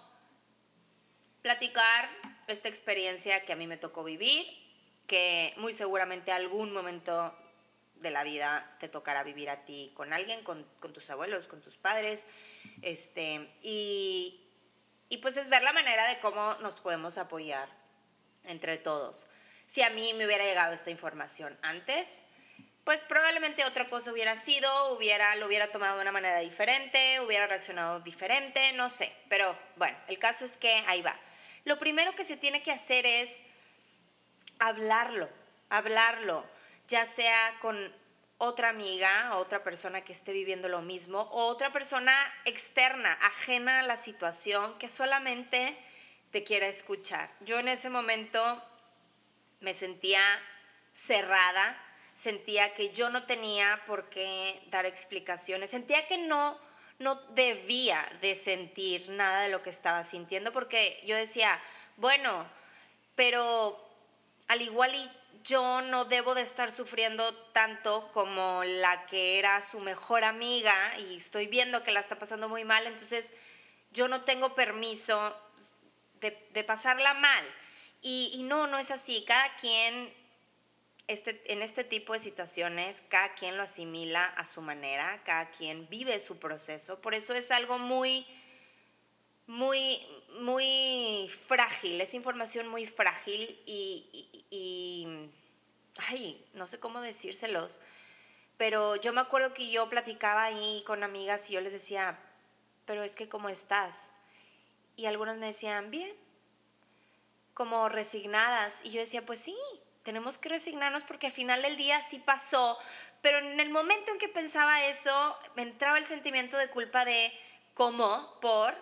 platicar 1.41 2.09
esta 2.47 2.69
experiencia 2.69 3.43
que 3.43 3.53
a 3.53 3.55
mí 3.55 3.67
me 3.67 3.77
tocó 3.77 4.03
vivir, 4.03 4.45
que 5.07 5.53
muy 5.57 5.73
seguramente 5.73 6.31
algún 6.31 6.71
momento 6.71 7.35
de 7.95 8.11
la 8.11 8.23
vida 8.23 8.75
te 8.79 8.89
tocará 8.89 9.23
vivir 9.23 9.49
a 9.49 9.63
ti 9.63 9.91
con 9.93 10.13
alguien, 10.13 10.43
con, 10.43 10.65
tus 10.93 11.09
abuelos, 11.09 11.47
con 11.47 11.61
tus 11.61 11.77
padres, 11.77 12.25
este, 12.81 13.53
y, 13.61 14.41
y 15.09 15.17
pues 15.17 15.37
es 15.37 15.49
ver 15.49 15.63
la 15.63 15.73
manera 15.73 16.07
de 16.07 16.19
cómo 16.19 16.55
nos 16.61 16.81
podemos 16.81 17.17
apoyar 17.17 17.69
entre 18.45 18.77
todos. 18.77 19.27
Si 19.67 19.83
a 19.83 19.89
mí 19.91 20.13
me 20.13 20.25
hubiera 20.25 20.43
llegado 20.43 20.73
esta 20.73 20.89
información 20.89 21.57
antes, 21.61 22.23
pues 22.83 23.03
probablemente 23.03 23.63
otra 23.65 23.87
cosa 23.87 24.11
hubiera 24.11 24.37
sido, 24.37 24.93
hubiera, 24.93 25.35
lo 25.35 25.45
hubiera 25.47 25.67
tomado 25.67 25.97
de 25.97 26.01
una 26.01 26.11
manera 26.11 26.39
diferente, 26.39 27.19
hubiera 27.19 27.47
reaccionado 27.47 27.99
diferente, 27.99 28.73
no 28.73 28.89
sé. 28.89 29.13
Pero 29.29 29.57
bueno, 29.75 29.97
el 30.07 30.17
caso 30.17 30.45
es 30.45 30.57
que 30.57 30.83
ahí 30.87 31.01
va 31.01 31.19
lo 31.63 31.77
primero 31.77 32.15
que 32.15 32.23
se 32.23 32.37
tiene 32.37 32.61
que 32.61 32.71
hacer 32.71 33.05
es 33.05 33.43
hablarlo, 34.59 35.29
hablarlo, 35.69 36.45
ya 36.87 37.05
sea 37.05 37.57
con 37.59 37.77
otra 38.37 38.69
amiga, 38.69 39.35
otra 39.37 39.63
persona 39.63 40.01
que 40.01 40.13
esté 40.13 40.31
viviendo 40.33 40.67
lo 40.67 40.81
mismo, 40.81 41.21
o 41.31 41.45
otra 41.45 41.71
persona 41.71 42.13
externa, 42.45 43.11
ajena 43.21 43.79
a 43.79 43.83
la 43.83 43.97
situación, 43.97 44.77
que 44.79 44.89
solamente 44.89 45.77
te 46.31 46.41
quiera 46.41 46.67
escuchar. 46.67 47.29
Yo 47.41 47.59
en 47.59 47.67
ese 47.67 47.89
momento 47.89 48.63
me 49.59 49.75
sentía 49.75 50.23
cerrada, 50.93 51.79
sentía 52.21 52.75
que 52.75 52.91
yo 52.91 53.09
no 53.09 53.25
tenía 53.25 53.81
por 53.87 54.07
qué 54.09 54.61
dar 54.67 54.85
explicaciones, 54.85 55.71
sentía 55.71 56.05
que 56.05 56.19
no 56.19 56.55
no 56.99 57.15
debía 57.29 58.07
de 58.21 58.35
sentir 58.35 59.09
nada 59.09 59.41
de 59.41 59.49
lo 59.49 59.63
que 59.63 59.71
estaba 59.71 60.03
sintiendo 60.03 60.51
porque 60.51 61.01
yo 61.03 61.15
decía, 61.15 61.59
bueno, 61.97 62.47
pero 63.15 63.89
al 64.47 64.61
igual 64.61 64.93
y 64.93 65.09
yo 65.43 65.81
no 65.81 66.05
debo 66.05 66.35
de 66.35 66.43
estar 66.43 66.71
sufriendo 66.71 67.33
tanto 67.53 68.11
como 68.11 68.63
la 68.63 69.07
que 69.07 69.39
era 69.39 69.59
su 69.63 69.79
mejor 69.79 70.23
amiga 70.23 70.75
y 70.99 71.17
estoy 71.17 71.47
viendo 71.47 71.81
que 71.81 71.91
la 71.91 72.01
está 72.01 72.19
pasando 72.19 72.47
muy 72.47 72.65
mal, 72.65 72.85
entonces 72.85 73.33
yo 73.89 74.07
no 74.07 74.23
tengo 74.23 74.53
permiso 74.53 75.35
de, 76.19 76.63
pasarla 76.63 77.15
mal. 77.15 77.43
Y, 78.03 78.31
y 78.35 78.43
no, 78.43 78.67
no 78.67 78.77
es 78.77 78.91
así, 78.91 79.23
cada 79.25 79.55
quien 79.55 80.20
este, 81.07 81.41
en 81.51 81.61
este 81.61 81.83
tipo 81.83 82.13
de 82.13 82.19
situaciones 82.19 83.03
cada 83.09 83.33
quien 83.33 83.57
lo 83.57 83.63
asimila 83.63 84.25
a 84.25 84.45
su 84.45 84.61
manera, 84.61 85.21
cada 85.23 85.49
quien 85.51 85.87
vive 85.89 86.19
su 86.19 86.37
proceso, 86.37 87.01
por 87.01 87.13
eso 87.13 87.33
es 87.33 87.51
algo 87.51 87.77
muy, 87.79 88.25
muy, 89.47 89.99
muy 90.39 91.29
frágil, 91.47 91.99
es 91.99 92.13
información 92.13 92.67
muy 92.67 92.85
frágil 92.85 93.61
y, 93.65 95.29
ay, 96.09 96.45
no 96.53 96.67
sé 96.67 96.79
cómo 96.79 97.01
decírselos, 97.01 97.81
pero 98.57 98.95
yo 98.95 99.13
me 99.13 99.21
acuerdo 99.21 99.53
que 99.53 99.69
yo 99.69 99.89
platicaba 99.89 100.43
ahí 100.43 100.83
con 100.85 101.03
amigas 101.03 101.49
y 101.49 101.53
yo 101.53 101.61
les 101.61 101.73
decía, 101.73 102.19
pero 102.85 103.03
es 103.03 103.15
que 103.15 103.27
¿cómo 103.27 103.49
estás? 103.49 104.13
Y 104.95 105.05
algunas 105.05 105.37
me 105.37 105.47
decían, 105.47 105.89
bien, 105.89 106.15
como 107.53 107.89
resignadas. 107.89 108.83
Y 108.85 108.91
yo 108.91 108.99
decía, 108.99 109.25
pues 109.25 109.39
sí, 109.39 109.55
tenemos 110.03 110.37
que 110.37 110.49
resignarnos 110.49 111.03
porque 111.03 111.27
al 111.27 111.33
final 111.33 111.61
del 111.61 111.77
día 111.77 112.01
sí 112.01 112.19
pasó. 112.19 112.77
Pero 113.21 113.37
en 113.37 113.59
el 113.59 113.69
momento 113.69 114.11
en 114.11 114.17
que 114.17 114.27
pensaba 114.27 114.85
eso, 114.85 115.37
me 115.55 115.61
entraba 115.61 115.97
el 115.97 116.05
sentimiento 116.05 116.57
de 116.57 116.69
culpa 116.69 117.05
de 117.05 117.31
cómo, 117.73 118.39
por, 118.41 118.75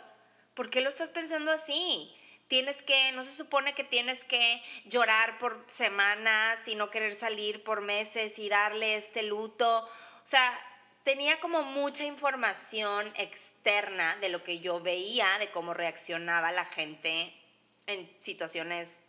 ¿por 0.54 0.70
qué 0.70 0.82
lo 0.82 0.90
estás 0.90 1.12
pensando 1.12 1.52
así? 1.52 2.16
Tienes 2.48 2.82
que, 2.82 3.12
no 3.12 3.24
se 3.24 3.32
supone 3.32 3.74
que 3.74 3.84
tienes 3.84 4.26
que 4.26 4.64
llorar 4.86 5.38
por 5.38 5.64
semanas 5.68 6.68
y 6.68 6.76
no 6.76 6.90
querer 6.90 7.14
salir 7.14 7.64
por 7.64 7.82
meses 7.82 8.40
y 8.40 8.50
darle 8.50 8.96
este 8.96 9.24
luto. 9.24 9.80
O 9.80 10.28
sea, 10.28 10.58
tenía 11.04 11.40
como 11.40 11.64
mucha 11.64 12.06
información 12.06 13.12
externa 13.18 14.16
de 14.18 14.30
lo 14.30 14.44
que 14.44 14.60
yo 14.60 14.80
veía, 14.80 15.28
de 15.38 15.52
cómo 15.52 15.74
reaccionaba 15.74 16.52
la 16.52 16.66
gente 16.66 17.34
en 17.88 18.10
situaciones 18.20 19.02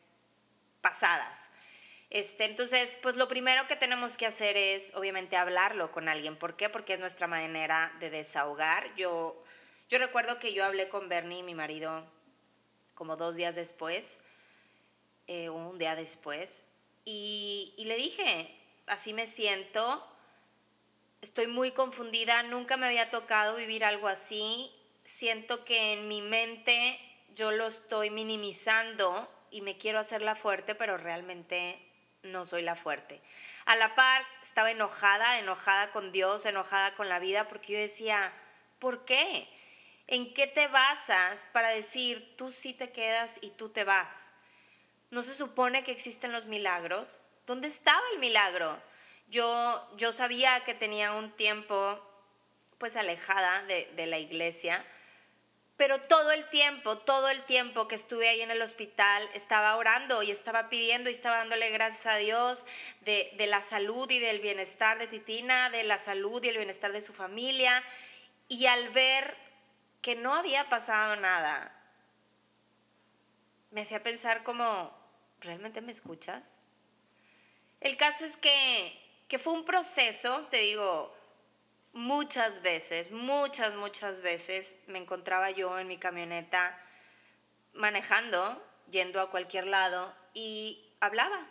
pasadas. 0.80 1.50
Este, 2.10 2.44
entonces, 2.44 2.98
pues 3.02 3.16
lo 3.16 3.28
primero 3.28 3.66
que 3.68 3.76
tenemos 3.76 4.16
que 4.16 4.26
hacer 4.26 4.56
es, 4.56 4.92
obviamente, 4.96 5.36
hablarlo 5.36 5.92
con 5.92 6.08
alguien. 6.08 6.36
¿Por 6.36 6.56
qué? 6.56 6.68
Porque 6.68 6.94
es 6.94 6.98
nuestra 7.00 7.28
manera 7.28 7.92
de 8.00 8.10
desahogar. 8.10 8.92
Yo, 8.96 9.40
yo 9.88 9.98
recuerdo 9.98 10.40
que 10.40 10.52
yo 10.52 10.64
hablé 10.64 10.88
con 10.88 11.08
Bernie, 11.08 11.44
mi 11.44 11.54
marido, 11.54 12.04
como 12.94 13.16
dos 13.16 13.36
días 13.36 13.54
después, 13.54 14.18
eh, 15.28 15.50
un 15.50 15.78
día 15.78 15.94
después, 15.94 16.66
y, 17.04 17.72
y 17.76 17.84
le 17.84 17.96
dije, 17.96 18.58
así 18.88 19.12
me 19.12 19.28
siento, 19.28 20.04
estoy 21.22 21.46
muy 21.46 21.70
confundida, 21.70 22.42
nunca 22.42 22.76
me 22.76 22.86
había 22.86 23.08
tocado 23.10 23.54
vivir 23.54 23.84
algo 23.84 24.08
así, 24.08 24.70
siento 25.04 25.64
que 25.64 25.92
en 25.92 26.08
mi 26.08 26.20
mente 26.22 27.00
yo 27.34 27.52
lo 27.52 27.68
estoy 27.68 28.10
minimizando 28.10 29.32
y 29.50 29.62
me 29.62 29.78
quiero 29.78 29.98
hacerla 30.00 30.34
fuerte, 30.34 30.74
pero 30.74 30.98
realmente 30.98 31.89
no 32.22 32.46
soy 32.46 32.62
la 32.62 32.76
fuerte. 32.76 33.20
A 33.64 33.76
la 33.76 33.94
par 33.94 34.24
estaba 34.42 34.70
enojada, 34.70 35.38
enojada 35.38 35.90
con 35.90 36.12
Dios, 36.12 36.46
enojada 36.46 36.94
con 36.94 37.08
la 37.08 37.18
vida, 37.18 37.48
porque 37.48 37.72
yo 37.72 37.78
decía, 37.78 38.32
¿por 38.78 39.04
qué? 39.04 39.48
¿En 40.06 40.32
qué 40.34 40.46
te 40.46 40.66
basas 40.68 41.48
para 41.52 41.68
decir 41.68 42.34
tú 42.36 42.52
sí 42.52 42.72
te 42.72 42.90
quedas 42.90 43.38
y 43.42 43.50
tú 43.50 43.68
te 43.68 43.84
vas? 43.84 44.32
¿No 45.10 45.22
se 45.22 45.34
supone 45.34 45.82
que 45.82 45.92
existen 45.92 46.32
los 46.32 46.46
milagros? 46.46 47.18
¿Dónde 47.46 47.68
estaba 47.68 48.02
el 48.12 48.18
milagro? 48.18 48.80
Yo, 49.28 49.88
yo 49.96 50.12
sabía 50.12 50.64
que 50.64 50.74
tenía 50.74 51.12
un 51.12 51.30
tiempo 51.36 52.00
pues 52.78 52.96
alejada 52.96 53.62
de, 53.64 53.86
de 53.94 54.06
la 54.06 54.18
iglesia, 54.18 54.84
pero 55.80 55.98
todo 55.98 56.30
el 56.32 56.46
tiempo, 56.46 56.98
todo 56.98 57.30
el 57.30 57.42
tiempo 57.42 57.88
que 57.88 57.94
estuve 57.94 58.28
ahí 58.28 58.42
en 58.42 58.50
el 58.50 58.60
hospital, 58.60 59.26
estaba 59.32 59.74
orando 59.76 60.22
y 60.22 60.30
estaba 60.30 60.68
pidiendo 60.68 61.08
y 61.08 61.14
estaba 61.14 61.38
dándole 61.38 61.70
gracias 61.70 62.04
a 62.04 62.18
Dios 62.18 62.66
de, 63.00 63.34
la 63.48 63.62
salud 63.62 64.10
y 64.10 64.18
del 64.18 64.40
bienestar 64.40 64.98
de 64.98 65.06
Titina, 65.06 65.70
de 65.70 65.82
la 65.84 65.96
salud 65.96 66.44
y 66.44 66.50
el 66.50 66.58
bienestar 66.58 66.92
de 66.92 67.00
su 67.00 67.14
familia. 67.14 67.82
Y 68.46 68.66
al 68.66 68.90
ver 68.90 69.34
que 70.02 70.16
no 70.16 70.34
había 70.34 70.68
pasado 70.68 71.16
nada, 71.16 71.74
me 73.70 73.80
hacía 73.80 74.02
pensar 74.02 74.42
como, 74.42 74.94
¿realmente 75.40 75.80
me 75.80 75.92
escuchas? 75.92 76.58
El 77.80 77.96
caso 77.96 78.26
es 78.26 78.36
que, 78.36 79.22
que 79.28 79.38
fue 79.38 79.54
un 79.54 79.64
proceso, 79.64 80.46
te 80.50 80.58
digo, 80.58 81.16
muchas 81.92 82.62
veces, 82.62 83.10
muchas, 83.10 83.74
muchas 83.74 84.22
veces 84.22 84.76
me 84.86 84.98
encontraba 84.98 85.50
yo 85.50 85.78
en 85.78 85.88
mi 85.88 85.98
camioneta 85.98 86.78
manejando, 87.72 88.64
yendo 88.90 89.20
a 89.20 89.30
cualquier 89.30 89.66
lado 89.66 90.14
y 90.34 90.94
hablaba. 91.00 91.46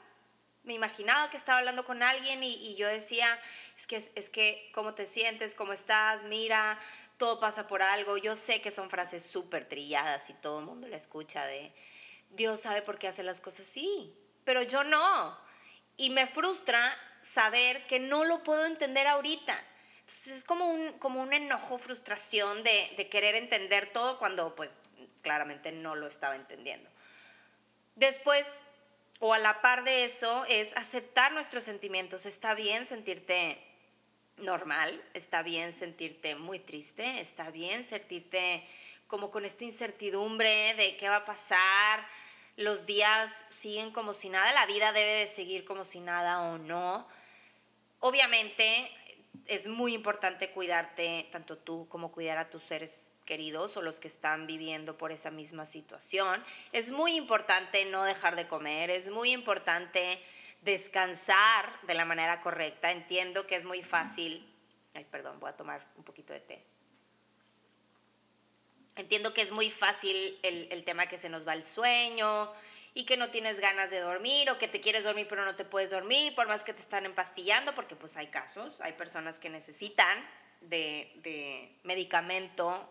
Me 0.64 0.74
imaginaba 0.74 1.30
que 1.30 1.38
estaba 1.38 1.60
hablando 1.60 1.86
con 1.86 2.04
alguien 2.04 2.44
y, 2.44 2.76
yo 2.76 2.88
decía, 2.88 3.40
es 3.78 3.88
que, 3.88 3.96
es 3.96 4.30
que, 4.30 4.70
¿cómo 4.74 4.94
te 4.94 5.08
sientes? 5.08 5.56
¿Cómo 5.56 5.74
estás? 5.74 6.24
Mira, 6.24 6.78
todo 7.18 7.40
pasa 7.40 7.66
por 7.66 7.82
algo. 7.82 8.18
Yo 8.18 8.36
sé 8.36 8.62
que 8.62 8.70
son 8.70 8.90
frases 8.90 9.24
súper 9.24 9.66
trilladas 9.66 10.30
y 10.30 10.34
todo 10.34 10.60
el 10.60 10.66
mundo 10.66 10.88
la 10.88 10.98
escucha 10.98 11.46
de, 11.46 11.74
Dios 12.32 12.62
sabe 12.62 12.82
por 12.82 13.00
qué 13.00 13.08
hace 13.08 13.24
las 13.24 13.42
cosas 13.42 13.68
así, 13.68 14.14
pero 14.44 14.62
yo 14.62 14.84
no. 14.84 15.40
Y 15.98 16.12
me 16.12 16.28
frustra 16.28 16.96
saber 17.22 17.88
que 17.88 18.00
no 18.00 18.24
lo 18.24 18.44
puedo 18.44 18.66
entender 18.66 19.08
ahorita 19.08 19.64
entonces 20.10 20.38
es 20.38 20.44
como 20.44 20.66
un, 20.66 20.94
como 20.94 21.22
un 21.22 21.34
enojo, 21.34 21.78
frustración 21.78 22.64
de, 22.64 22.94
de 22.98 23.10
querer 23.10 23.36
entender 23.36 23.94
todo 23.94 24.18
cuando 24.18 24.56
pues 24.56 24.72
claramente 25.22 25.72
no 25.72 25.94
lo 25.94 26.08
estaba 26.08 26.36
entendiendo. 26.36 26.90
Después, 27.96 28.66
o 29.20 29.36
a 29.36 29.38
la 29.38 29.62
par 29.62 29.84
de 29.84 30.06
eso, 30.06 30.46
es 30.46 30.76
aceptar 30.78 31.32
nuestros 31.34 31.64
sentimientos. 31.64 32.26
Está 32.26 32.56
bien 32.56 32.88
sentirte 32.88 33.64
normal, 34.38 35.00
está 35.14 35.44
bien 35.44 35.74
sentirte 35.74 36.34
muy 36.34 36.58
triste, 36.58 37.22
está 37.22 37.52
bien 37.52 37.84
sentirte 37.84 38.68
como 39.06 39.30
con 39.30 39.46
esta 39.46 39.64
incertidumbre 39.64 40.74
de 40.74 40.98
qué 40.98 41.08
va 41.08 41.18
a 41.18 41.26
pasar, 41.26 42.08
los 42.56 42.88
días 42.88 43.46
siguen 43.50 43.92
como 43.92 44.16
si 44.16 44.30
nada, 44.30 44.52
la 44.54 44.66
vida 44.66 44.92
debe 44.92 45.20
de 45.20 45.28
seguir 45.28 45.66
como 45.66 45.86
si 45.86 46.00
nada 46.00 46.42
o 46.42 46.58
no. 46.58 47.08
Obviamente 48.00 48.66
es 49.48 49.68
muy 49.68 49.94
importante 49.94 50.52
cuidarte, 50.52 51.28
tanto 51.32 51.58
tú 51.58 51.88
como 51.88 52.12
cuidar 52.12 52.38
a 52.38 52.46
tus 52.46 52.64
seres 52.64 53.12
queridos 53.26 53.78
o 53.78 53.82
los 53.82 54.00
que 54.00 54.08
están 54.08 54.48
viviendo 54.48 54.98
por 54.98 55.12
esa 55.12 55.32
misma 55.32 55.66
situación. 55.66 56.44
Es 56.72 56.92
muy 56.92 57.16
importante 57.16 57.86
no 57.86 58.04
dejar 58.04 58.36
de 58.36 58.48
comer, 58.48 58.90
es 58.90 59.10
muy 59.10 59.32
importante 59.32 60.22
descansar 60.62 61.80
de 61.84 61.96
la 61.96 62.06
manera 62.06 62.42
correcta. 62.42 62.92
Entiendo 62.92 63.48
que 63.48 63.56
es 63.56 63.66
muy 63.66 63.84
fácil, 63.84 64.48
ay, 64.94 65.06
perdón, 65.06 65.40
voy 65.40 65.50
a 65.50 65.58
tomar 65.58 65.86
un 65.96 66.04
poquito 66.04 66.34
de 66.34 66.40
té. 66.40 66.64
Entiendo 68.96 69.34
que 69.34 69.42
es 69.42 69.52
muy 69.52 69.70
fácil 69.70 70.38
el, 70.44 70.68
el 70.72 70.84
tema 70.84 71.08
que 71.08 71.18
se 71.18 71.30
nos 71.30 71.48
va 71.48 71.54
el 71.54 71.64
sueño, 71.64 72.52
y 73.00 73.06
que 73.06 73.16
no 73.16 73.30
tienes 73.30 73.62
ganas 73.62 73.92
de 73.92 74.02
dormir 74.02 74.50
o 74.50 74.58
que 74.58 74.68
te 74.68 74.82
quieres 74.82 75.06
dormir 75.06 75.26
pero 75.30 75.46
no 75.46 75.56
te 75.56 75.64
puedes 75.64 75.90
dormir 75.90 76.36
por 76.36 76.50
más 76.50 76.64
que 76.64 76.74
te 76.74 76.82
están 76.82 77.06
empastillando, 77.06 77.74
porque 77.74 77.96
pues 77.96 78.18
hay 78.18 78.28
casos, 78.28 78.82
hay 78.82 78.92
personas 78.92 79.40
que 79.40 79.50
necesitan 79.50 80.22
de, 80.60 81.10
de 81.24 81.80
medicamento 81.84 82.90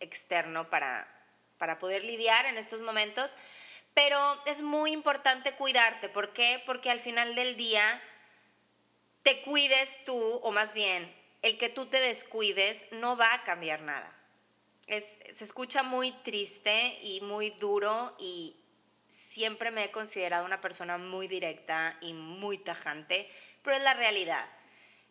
externo 0.00 0.68
para, 0.68 1.06
para 1.58 1.78
poder 1.78 2.02
lidiar 2.02 2.46
en 2.46 2.58
estos 2.58 2.80
momentos, 2.80 3.36
pero 3.94 4.18
es 4.46 4.62
muy 4.62 4.90
importante 4.90 5.52
cuidarte. 5.52 6.08
¿Por 6.08 6.32
qué? 6.32 6.60
Porque 6.66 6.90
al 6.90 6.98
final 6.98 7.36
del 7.36 7.56
día 7.56 8.02
te 9.22 9.42
cuides 9.42 10.02
tú, 10.04 10.40
o 10.42 10.50
más 10.50 10.74
bien, 10.74 11.14
el 11.42 11.56
que 11.56 11.68
tú 11.68 11.86
te 11.86 12.00
descuides 12.00 12.86
no 12.90 13.16
va 13.16 13.32
a 13.32 13.44
cambiar 13.44 13.82
nada. 13.82 14.12
Es, 14.88 15.20
se 15.30 15.44
escucha 15.44 15.84
muy 15.84 16.10
triste 16.10 16.98
y 17.00 17.20
muy 17.20 17.50
duro 17.50 18.16
y, 18.18 18.56
siempre 19.16 19.70
me 19.70 19.84
he 19.84 19.90
considerado 19.90 20.44
una 20.44 20.60
persona 20.60 20.98
muy 20.98 21.26
directa 21.26 21.96
y 22.02 22.12
muy 22.12 22.58
tajante, 22.58 23.28
pero 23.62 23.76
es 23.76 23.82
la 23.82 23.94
realidad. 23.94 24.46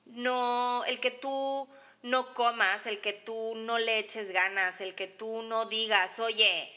No, 0.06 0.84
el 0.86 1.00
que 1.00 1.10
tú 1.10 1.68
no 2.04 2.36
comas, 2.36 2.86
el 2.86 3.02
que 3.02 3.14
tú 3.14 3.56
no 3.56 3.80
le 3.80 3.98
eches 3.98 4.30
ganas, 4.30 4.80
el 4.80 4.94
que 4.94 5.08
tú 5.08 5.42
no 5.42 5.66
digas, 5.66 6.20
oye, 6.20 6.72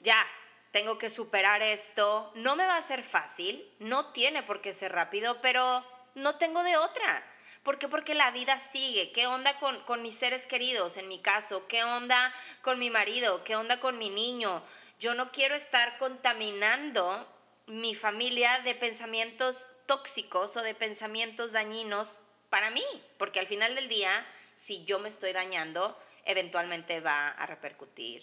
ya, 0.00 0.26
tengo 0.72 0.98
que 0.98 1.08
superar 1.08 1.62
esto, 1.62 2.30
no 2.34 2.54
me 2.54 2.66
va 2.66 2.76
a 2.76 2.82
ser 2.82 3.02
fácil, 3.02 3.66
no 3.78 4.12
tiene 4.12 4.42
por 4.42 4.60
qué 4.60 4.74
ser 4.74 4.92
rápido, 4.92 5.40
pero 5.40 5.82
no 6.14 6.36
tengo 6.36 6.62
de 6.62 6.76
otra. 6.76 7.24
¿Por 7.62 7.78
qué? 7.78 7.88
Porque 7.88 8.14
la 8.14 8.30
vida 8.30 8.58
sigue. 8.58 9.10
¿Qué 9.10 9.26
onda 9.26 9.56
con, 9.56 9.80
con 9.84 10.02
mis 10.02 10.18
seres 10.18 10.44
queridos, 10.44 10.98
en 10.98 11.08
mi 11.08 11.18
caso? 11.18 11.66
¿Qué 11.66 11.82
onda 11.82 12.34
con 12.60 12.78
mi 12.78 12.90
marido? 12.90 13.42
¿Qué 13.42 13.56
onda 13.56 13.80
con 13.80 13.96
mi 13.96 14.10
niño? 14.10 14.62
Yo 14.98 15.14
no 15.14 15.32
quiero 15.32 15.54
estar 15.54 15.98
contaminando 15.98 17.28
mi 17.66 17.94
familia 17.94 18.60
de 18.64 18.74
pensamientos 18.74 19.66
tóxicos 19.86 20.56
o 20.56 20.62
de 20.62 20.74
pensamientos 20.74 21.52
dañinos 21.52 22.18
para 22.50 22.70
mí, 22.70 22.84
porque 23.18 23.40
al 23.40 23.46
final 23.46 23.74
del 23.74 23.88
día, 23.88 24.26
si 24.54 24.84
yo 24.84 24.98
me 24.98 25.08
estoy 25.08 25.32
dañando, 25.32 25.98
eventualmente 26.24 27.00
va 27.00 27.30
a 27.30 27.46
repercutir 27.46 28.22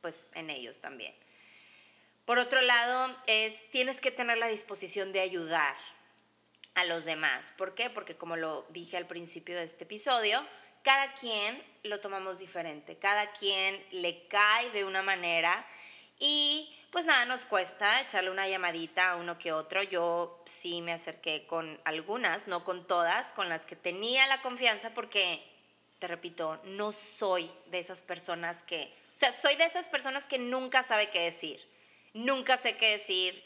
pues 0.00 0.28
en 0.34 0.50
ellos 0.50 0.80
también. 0.80 1.14
Por 2.24 2.38
otro 2.38 2.60
lado, 2.60 3.16
es 3.26 3.70
tienes 3.70 4.00
que 4.00 4.10
tener 4.10 4.38
la 4.38 4.46
disposición 4.46 5.12
de 5.12 5.20
ayudar 5.20 5.76
a 6.74 6.84
los 6.84 7.04
demás. 7.04 7.52
¿Por 7.56 7.74
qué? 7.74 7.90
Porque 7.90 8.16
como 8.16 8.36
lo 8.36 8.66
dije 8.70 8.96
al 8.96 9.06
principio 9.06 9.56
de 9.56 9.64
este 9.64 9.84
episodio, 9.84 10.46
cada 10.82 11.12
quien 11.12 11.62
lo 11.82 12.00
tomamos 12.00 12.38
diferente, 12.38 12.98
cada 12.98 13.32
quien 13.32 13.84
le 13.90 14.26
cae 14.28 14.70
de 14.70 14.84
una 14.84 15.02
manera 15.02 15.66
y 16.20 16.72
pues 16.90 17.06
nada, 17.06 17.24
nos 17.24 17.44
cuesta 17.44 18.00
echarle 18.00 18.30
una 18.30 18.48
llamadita 18.48 19.12
a 19.12 19.16
uno 19.16 19.38
que 19.38 19.52
otro. 19.52 19.82
Yo 19.82 20.42
sí 20.44 20.82
me 20.82 20.92
acerqué 20.92 21.46
con 21.46 21.80
algunas, 21.84 22.48
no 22.48 22.64
con 22.64 22.86
todas, 22.86 23.32
con 23.32 23.48
las 23.48 23.64
que 23.64 23.76
tenía 23.76 24.26
la 24.26 24.42
confianza 24.42 24.92
porque, 24.92 25.42
te 25.98 26.08
repito, 26.08 26.60
no 26.64 26.92
soy 26.92 27.50
de 27.66 27.78
esas 27.78 28.02
personas 28.02 28.62
que, 28.64 28.92
o 29.14 29.18
sea, 29.18 29.36
soy 29.36 29.54
de 29.54 29.64
esas 29.64 29.88
personas 29.88 30.26
que 30.26 30.38
nunca 30.38 30.82
sabe 30.82 31.10
qué 31.10 31.20
decir. 31.20 31.64
Nunca 32.12 32.56
sé 32.56 32.76
qué 32.76 32.90
decir 32.90 33.42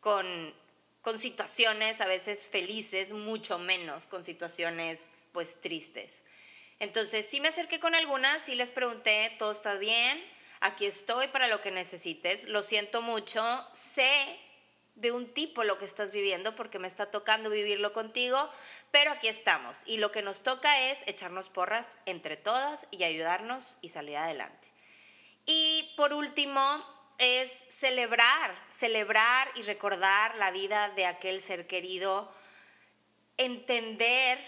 con, 0.00 0.54
con 1.02 1.20
situaciones 1.20 2.00
a 2.00 2.06
veces 2.06 2.48
felices, 2.48 3.12
mucho 3.12 3.58
menos 3.58 4.06
con 4.06 4.24
situaciones 4.24 5.10
pues 5.32 5.60
tristes. 5.60 6.24
Entonces 6.78 7.28
sí 7.28 7.40
me 7.40 7.48
acerqué 7.48 7.78
con 7.78 7.94
algunas, 7.94 8.40
sí 8.42 8.54
les 8.54 8.70
pregunté, 8.70 9.34
¿todo 9.38 9.52
está 9.52 9.74
bien? 9.74 10.35
Aquí 10.60 10.86
estoy 10.86 11.28
para 11.28 11.48
lo 11.48 11.60
que 11.60 11.70
necesites. 11.70 12.48
Lo 12.48 12.62
siento 12.62 13.02
mucho, 13.02 13.66
sé 13.72 14.38
de 14.94 15.12
un 15.12 15.32
tipo 15.32 15.62
lo 15.62 15.76
que 15.78 15.84
estás 15.84 16.10
viviendo 16.10 16.54
porque 16.54 16.78
me 16.78 16.88
está 16.88 17.10
tocando 17.10 17.50
vivirlo 17.50 17.92
contigo, 17.92 18.50
pero 18.90 19.12
aquí 19.12 19.28
estamos 19.28 19.82
y 19.84 19.98
lo 19.98 20.10
que 20.10 20.22
nos 20.22 20.42
toca 20.42 20.88
es 20.90 21.00
echarnos 21.06 21.50
porras 21.50 21.98
entre 22.06 22.36
todas 22.36 22.88
y 22.90 23.04
ayudarnos 23.04 23.76
y 23.82 23.88
salir 23.88 24.16
adelante. 24.16 24.72
Y 25.44 25.92
por 25.96 26.14
último, 26.14 26.60
es 27.18 27.66
celebrar, 27.68 28.54
celebrar 28.68 29.50
y 29.54 29.62
recordar 29.62 30.36
la 30.36 30.50
vida 30.50 30.90
de 30.90 31.06
aquel 31.06 31.40
ser 31.40 31.66
querido, 31.66 32.32
entender 33.36 34.38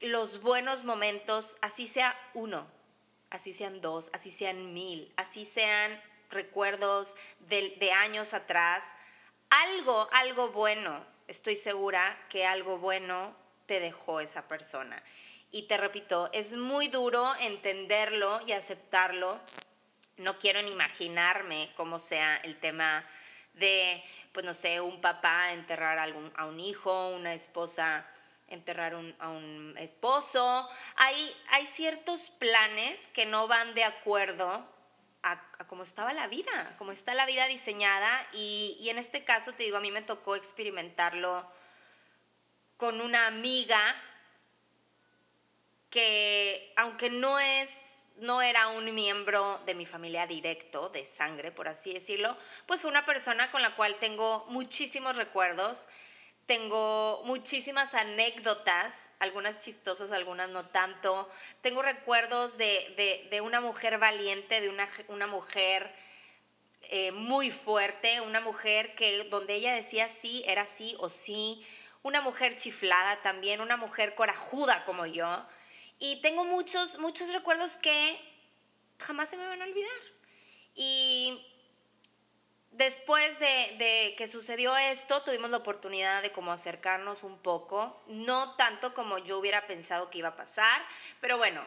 los 0.00 0.40
buenos 0.40 0.84
momentos, 0.84 1.56
así 1.60 1.86
sea 1.86 2.18
uno, 2.34 2.66
así 3.30 3.52
sean 3.52 3.80
dos, 3.80 4.10
así 4.12 4.30
sean 4.30 4.74
mil, 4.74 5.12
así 5.16 5.44
sean 5.44 6.00
recuerdos 6.30 7.16
de, 7.40 7.90
años 8.04 8.34
atrás, 8.34 8.92
algo, 9.50 10.08
algo 10.12 10.50
bueno, 10.50 11.04
estoy 11.28 11.56
segura 11.56 12.18
que 12.28 12.46
algo 12.46 12.78
bueno 12.78 13.34
te 13.66 13.80
dejó 13.80 14.20
esa 14.20 14.46
persona. 14.48 15.02
Y 15.52 15.62
te 15.62 15.76
repito, 15.76 16.30
es 16.32 16.54
muy 16.54 16.88
duro 16.88 17.32
entenderlo 17.40 18.40
y 18.46 18.52
aceptarlo. 18.52 19.40
No 20.16 20.38
quiero 20.38 20.62
ni 20.62 20.70
imaginarme 20.70 21.72
cómo 21.76 21.98
sea 21.98 22.36
el 22.36 22.58
tema 22.60 23.04
de, 23.54 24.02
pues 24.32 24.46
no 24.46 24.54
sé, 24.54 24.80
un 24.80 25.00
papá 25.00 25.52
enterrar 25.52 25.98
a, 25.98 26.06
a 26.36 26.46
un 26.46 26.60
hijo, 26.60 27.08
una 27.08 27.34
esposa 27.34 28.06
enterrar 28.50 28.94
a 29.18 29.28
un 29.28 29.74
esposo. 29.78 30.68
Hay, 30.96 31.36
hay 31.50 31.66
ciertos 31.66 32.30
planes 32.30 33.08
que 33.08 33.26
no 33.26 33.48
van 33.48 33.74
de 33.74 33.84
acuerdo 33.84 34.66
a, 35.22 35.40
cómo 35.66 35.82
estaba 35.82 36.12
la 36.12 36.28
vida, 36.28 36.74
cómo 36.78 36.92
está 36.92 37.14
la 37.14 37.26
vida 37.26 37.46
diseñada 37.46 38.28
y, 38.32 38.76
y 38.80 38.90
en 38.90 38.98
este 38.98 39.24
caso, 39.24 39.52
te 39.52 39.62
digo, 39.62 39.76
a 39.76 39.80
mí 39.80 39.90
me 39.90 40.02
tocó 40.02 40.34
experimentarlo 40.34 41.46
con 42.76 43.00
una 43.00 43.26
amiga 43.26 43.78
que 45.90 46.72
aunque 46.76 47.10
no 47.10 47.38
es 47.38 48.06
no 48.20 48.42
era 48.42 48.68
un 48.68 48.94
miembro 48.94 49.60
de 49.64 49.74
mi 49.74 49.86
familia 49.86 50.26
directo, 50.26 50.90
de 50.90 51.04
sangre, 51.06 51.50
por 51.50 51.68
así 51.68 51.94
decirlo, 51.94 52.36
pues 52.66 52.82
fue 52.82 52.90
una 52.90 53.06
persona 53.06 53.50
con 53.50 53.62
la 53.62 53.74
cual 53.76 53.98
tengo 53.98 54.44
muchísimos 54.48 55.16
recuerdos 55.16 55.88
tengo 56.50 57.22
muchísimas 57.26 57.94
anécdotas, 57.94 59.10
algunas 59.20 59.60
chistosas, 59.60 60.10
algunas 60.10 60.48
no 60.48 60.66
tanto. 60.66 61.28
Tengo 61.60 61.80
recuerdos 61.80 62.58
de, 62.58 63.40
una 63.44 63.60
mujer 63.60 63.98
valiente, 63.98 64.60
de 64.60 64.68
una, 64.68 64.88
una 65.06 65.28
mujer 65.28 65.94
eh, 66.90 67.12
muy 67.12 67.52
fuerte, 67.52 68.20
una 68.22 68.40
mujer 68.40 68.96
que 68.96 69.22
donde 69.30 69.54
ella 69.54 69.74
decía 69.74 70.08
sí, 70.08 70.42
era 70.44 70.66
sí 70.66 70.96
o 70.98 71.08
sí. 71.08 71.64
Una 72.02 72.20
mujer 72.20 72.56
chiflada 72.56 73.20
también, 73.20 73.60
una 73.60 73.76
mujer 73.76 74.16
corajuda 74.16 74.82
como 74.84 75.06
yo. 75.06 75.46
Y 76.00 76.16
tengo 76.16 76.44
muchos, 76.44 76.98
muchos 76.98 77.32
recuerdos 77.32 77.76
que 77.76 78.20
jamás 78.98 79.30
se 79.30 79.36
me 79.36 79.46
van 79.46 79.62
a 79.62 79.66
olvidar. 79.66 80.00
Y 80.74 81.46
después 82.80 83.38
de, 83.38 84.14
que 84.16 84.26
sucedió 84.26 84.74
esto, 84.74 85.22
tuvimos 85.22 85.50
la 85.50 85.58
oportunidad 85.58 86.22
de 86.22 86.32
como 86.32 86.50
acercarnos 86.50 87.24
un 87.24 87.38
poco, 87.38 88.02
no 88.06 88.56
tanto 88.56 88.94
como 88.94 89.18
yo 89.18 89.38
hubiera 89.38 89.66
pensado 89.66 90.08
que 90.08 90.18
iba 90.18 90.28
a 90.28 90.36
pasar, 90.36 90.82
pero 91.20 91.36
bueno, 91.36 91.62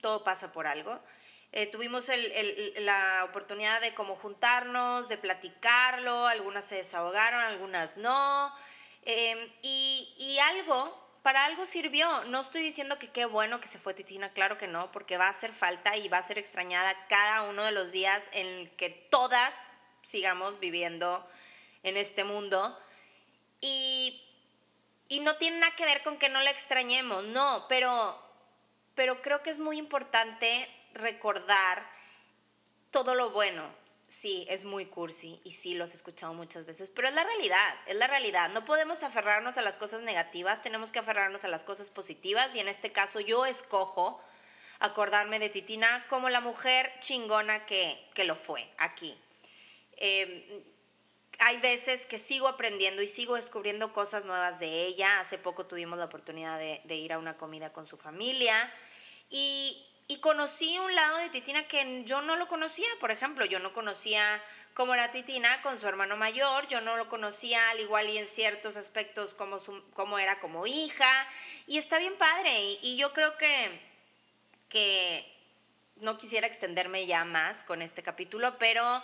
todo 0.00 0.24
pasa 0.24 0.50
por 0.50 0.66
algo. 0.66 0.98
Eh, 1.52 1.66
tuvimos 1.66 2.10
la 2.78 3.22
oportunidad 3.24 3.82
de 3.82 3.92
como 3.92 4.16
juntarnos, 4.16 5.10
de 5.10 5.18
platicarlo, 5.18 6.26
algunas 6.26 6.64
se 6.64 6.76
desahogaron, 6.76 7.44
algunas 7.44 7.98
no, 7.98 8.54
em, 9.02 9.38
y, 9.60 10.14
y 10.18 10.38
algo 10.38 11.06
para 11.22 11.44
algo 11.44 11.66
sirvió. 11.66 12.24
No 12.24 12.40
estoy 12.40 12.62
diciendo 12.62 12.98
que 12.98 13.10
qué 13.10 13.26
bueno 13.26 13.60
que 13.60 13.68
se 13.68 13.78
fue 13.78 13.92
Titina, 13.92 14.32
claro 14.32 14.56
que 14.56 14.68
no, 14.68 14.90
porque 14.90 15.18
va 15.18 15.26
a 15.26 15.30
hacer 15.30 15.52
falta 15.52 15.98
y 15.98 16.08
va 16.08 16.16
a 16.16 16.22
ser 16.22 16.38
extrañada 16.38 17.06
cada 17.08 17.42
uno 17.42 17.62
de 17.64 17.72
los 17.72 17.92
días 17.92 18.30
en 18.32 18.70
que 18.76 18.88
todas 18.88 19.54
sigamos 20.02 20.60
viviendo 20.60 21.26
en 21.82 21.96
este 21.96 22.24
mundo. 22.24 22.76
Y, 23.60 24.24
no 25.22 25.36
tiene 25.36 25.58
nada 25.58 25.74
que 25.74 25.84
ver 25.84 26.02
con 26.02 26.18
que 26.18 26.28
no 26.28 26.40
la 26.42 26.50
extrañemos, 26.50 27.24
no, 27.24 27.66
pero, 27.68 28.16
pero 28.94 29.22
creo 29.22 29.42
que 29.42 29.50
es 29.50 29.58
muy 29.58 29.78
importante 29.78 30.68
recordar 30.94 31.90
todo 32.90 33.14
lo 33.14 33.30
bueno. 33.30 33.62
Sí, 34.06 34.46
es 34.48 34.64
muy 34.64 34.86
cursi 34.86 35.38
y 35.44 35.52
sí 35.52 35.74
lo 35.74 35.84
has 35.84 35.92
escuchado 35.92 36.32
muchas 36.32 36.64
veces, 36.64 36.90
pero 36.90 37.08
es 37.08 37.14
la 37.14 37.24
realidad, 37.24 37.74
es 37.86 37.96
la 37.96 38.06
realidad. 38.06 38.48
No 38.50 38.64
podemos 38.64 39.02
aferrarnos 39.02 39.58
a 39.58 39.62
las 39.62 39.76
cosas 39.76 40.00
negativas, 40.00 40.62
tenemos 40.62 40.92
que 40.92 40.98
aferrarnos 40.98 41.44
a 41.44 41.48
las 41.48 41.64
cosas 41.64 41.90
positivas 41.90 42.56
y 42.56 42.60
en 42.60 42.68
este 42.68 42.90
caso 42.90 43.20
yo 43.20 43.44
escojo 43.44 44.18
acordarme 44.78 45.38
de 45.38 45.50
Titina 45.50 46.06
como 46.08 46.30
la 46.30 46.40
mujer 46.40 46.90
chingona 47.00 47.66
que, 47.66 48.02
que 48.14 48.24
lo 48.24 48.34
fue 48.34 48.70
aquí. 48.78 49.14
Em, 49.98 50.64
hay 51.40 51.58
veces 51.58 52.06
que 52.06 52.18
sigo 52.18 52.48
aprendiendo 52.48 53.02
y 53.02 53.08
sigo 53.08 53.36
descubriendo 53.36 53.92
cosas 53.92 54.24
nuevas 54.24 54.58
de 54.58 54.86
ella. 54.86 55.20
Hace 55.20 55.38
poco 55.38 55.66
tuvimos 55.66 55.98
la 55.98 56.06
oportunidad 56.06 56.58
de, 56.58 56.94
ir 56.94 57.12
a 57.12 57.18
una 57.18 57.36
comida 57.36 57.72
con 57.72 57.86
su 57.86 57.96
familia 57.96 58.72
y, 59.30 59.84
conocí 60.20 60.78
un 60.78 60.94
lado 60.94 61.18
de 61.18 61.28
Titina 61.28 61.68
que 61.68 62.02
yo 62.04 62.22
no 62.22 62.34
lo 62.36 62.48
conocía. 62.48 62.88
Por 62.98 63.10
ejemplo, 63.10 63.44
yo 63.44 63.60
no 63.60 63.72
conocía 63.72 64.42
cómo 64.74 64.94
era 64.94 65.10
Titina 65.10 65.62
con 65.62 65.78
su 65.78 65.86
hermano 65.86 66.16
mayor, 66.16 66.66
yo 66.66 66.80
no 66.80 66.96
lo 66.96 67.08
conocía 67.08 67.70
al 67.70 67.80
igual 67.80 68.08
y 68.08 68.18
en 68.18 68.26
ciertos 68.26 68.76
aspectos 68.76 69.34
como, 69.34 69.58
como 69.92 70.18
era 70.18 70.40
como 70.40 70.66
hija. 70.66 71.28
Y 71.66 71.78
está 71.78 71.98
bien 71.98 72.16
padre. 72.16 72.50
Y, 72.58 72.78
y 72.82 72.96
yo 72.96 73.12
creo 73.12 73.36
que, 73.36 73.80
que 74.68 75.24
no 75.96 76.16
quisiera 76.16 76.46
extenderme 76.46 77.06
ya 77.06 77.24
más 77.24 77.62
con 77.62 77.82
este 77.82 78.02
capítulo, 78.02 78.58
pero 78.58 79.02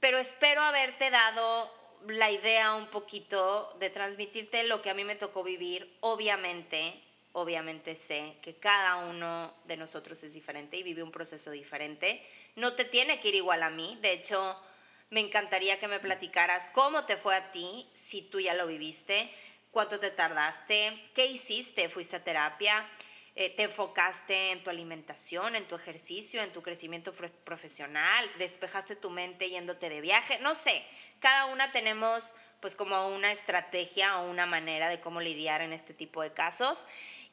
pero 0.00 0.18
espero 0.18 0.62
haberte 0.62 1.10
dado 1.10 1.70
la 2.08 2.30
idea 2.30 2.74
un 2.74 2.86
poquito 2.86 3.76
de 3.78 3.90
transmitirte 3.90 4.64
lo 4.64 4.80
que 4.80 4.90
a 4.90 4.94
mí 4.94 5.04
me 5.04 5.16
tocó 5.16 5.44
vivir. 5.44 5.94
Obviamente, 6.00 6.98
obviamente 7.32 7.94
sé 7.94 8.36
que 8.42 8.54
cada 8.56 8.96
uno 8.96 9.54
de 9.66 9.76
nosotros 9.76 10.22
es 10.24 10.32
diferente 10.32 10.78
y 10.78 10.82
vive 10.82 11.02
un 11.02 11.12
proceso 11.12 11.50
diferente. 11.50 12.26
No 12.56 12.72
te 12.72 12.84
tiene 12.84 13.20
que 13.20 13.28
ir 13.28 13.34
igual 13.34 13.62
a 13.62 13.70
mí. 13.70 13.98
De 14.00 14.12
hecho, 14.12 14.58
me 15.10 15.20
encantaría 15.20 15.78
que 15.78 15.88
me 15.88 16.00
platicaras 16.00 16.68
cómo 16.72 17.04
te 17.04 17.16
fue 17.16 17.36
a 17.36 17.50
ti 17.50 17.88
si 17.92 18.22
tú 18.22 18.40
ya 18.40 18.54
lo 18.54 18.66
viviste, 18.66 19.30
cuánto 19.70 20.00
te 20.00 20.10
tardaste, 20.10 21.10
qué 21.14 21.26
hiciste, 21.26 21.88
fuiste 21.88 22.16
a 22.16 22.24
terapia. 22.24 22.88
Eh, 23.36 23.50
te 23.50 23.62
enfocaste 23.62 24.50
en 24.50 24.62
tu 24.62 24.70
alimentación, 24.70 25.54
en 25.54 25.66
tu 25.66 25.76
ejercicio, 25.76 26.42
en 26.42 26.52
tu 26.52 26.62
crecimiento 26.62 27.12
profesional, 27.44 28.30
despejaste 28.38 28.96
tu 28.96 29.08
mente 29.08 29.48
yéndote 29.48 29.88
de 29.88 30.00
viaje, 30.00 30.38
no 30.40 30.54
sé, 30.54 30.84
cada 31.20 31.46
una 31.46 31.70
tenemos 31.70 32.34
pues 32.60 32.74
como 32.74 33.08
una 33.08 33.32
estrategia 33.32 34.18
o 34.18 34.30
una 34.30 34.46
manera 34.46 34.88
de 34.88 35.00
cómo 35.00 35.20
lidiar 35.20 35.62
en 35.62 35.72
este 35.72 35.94
tipo 35.94 36.22
de 36.22 36.32
casos. 36.32 36.86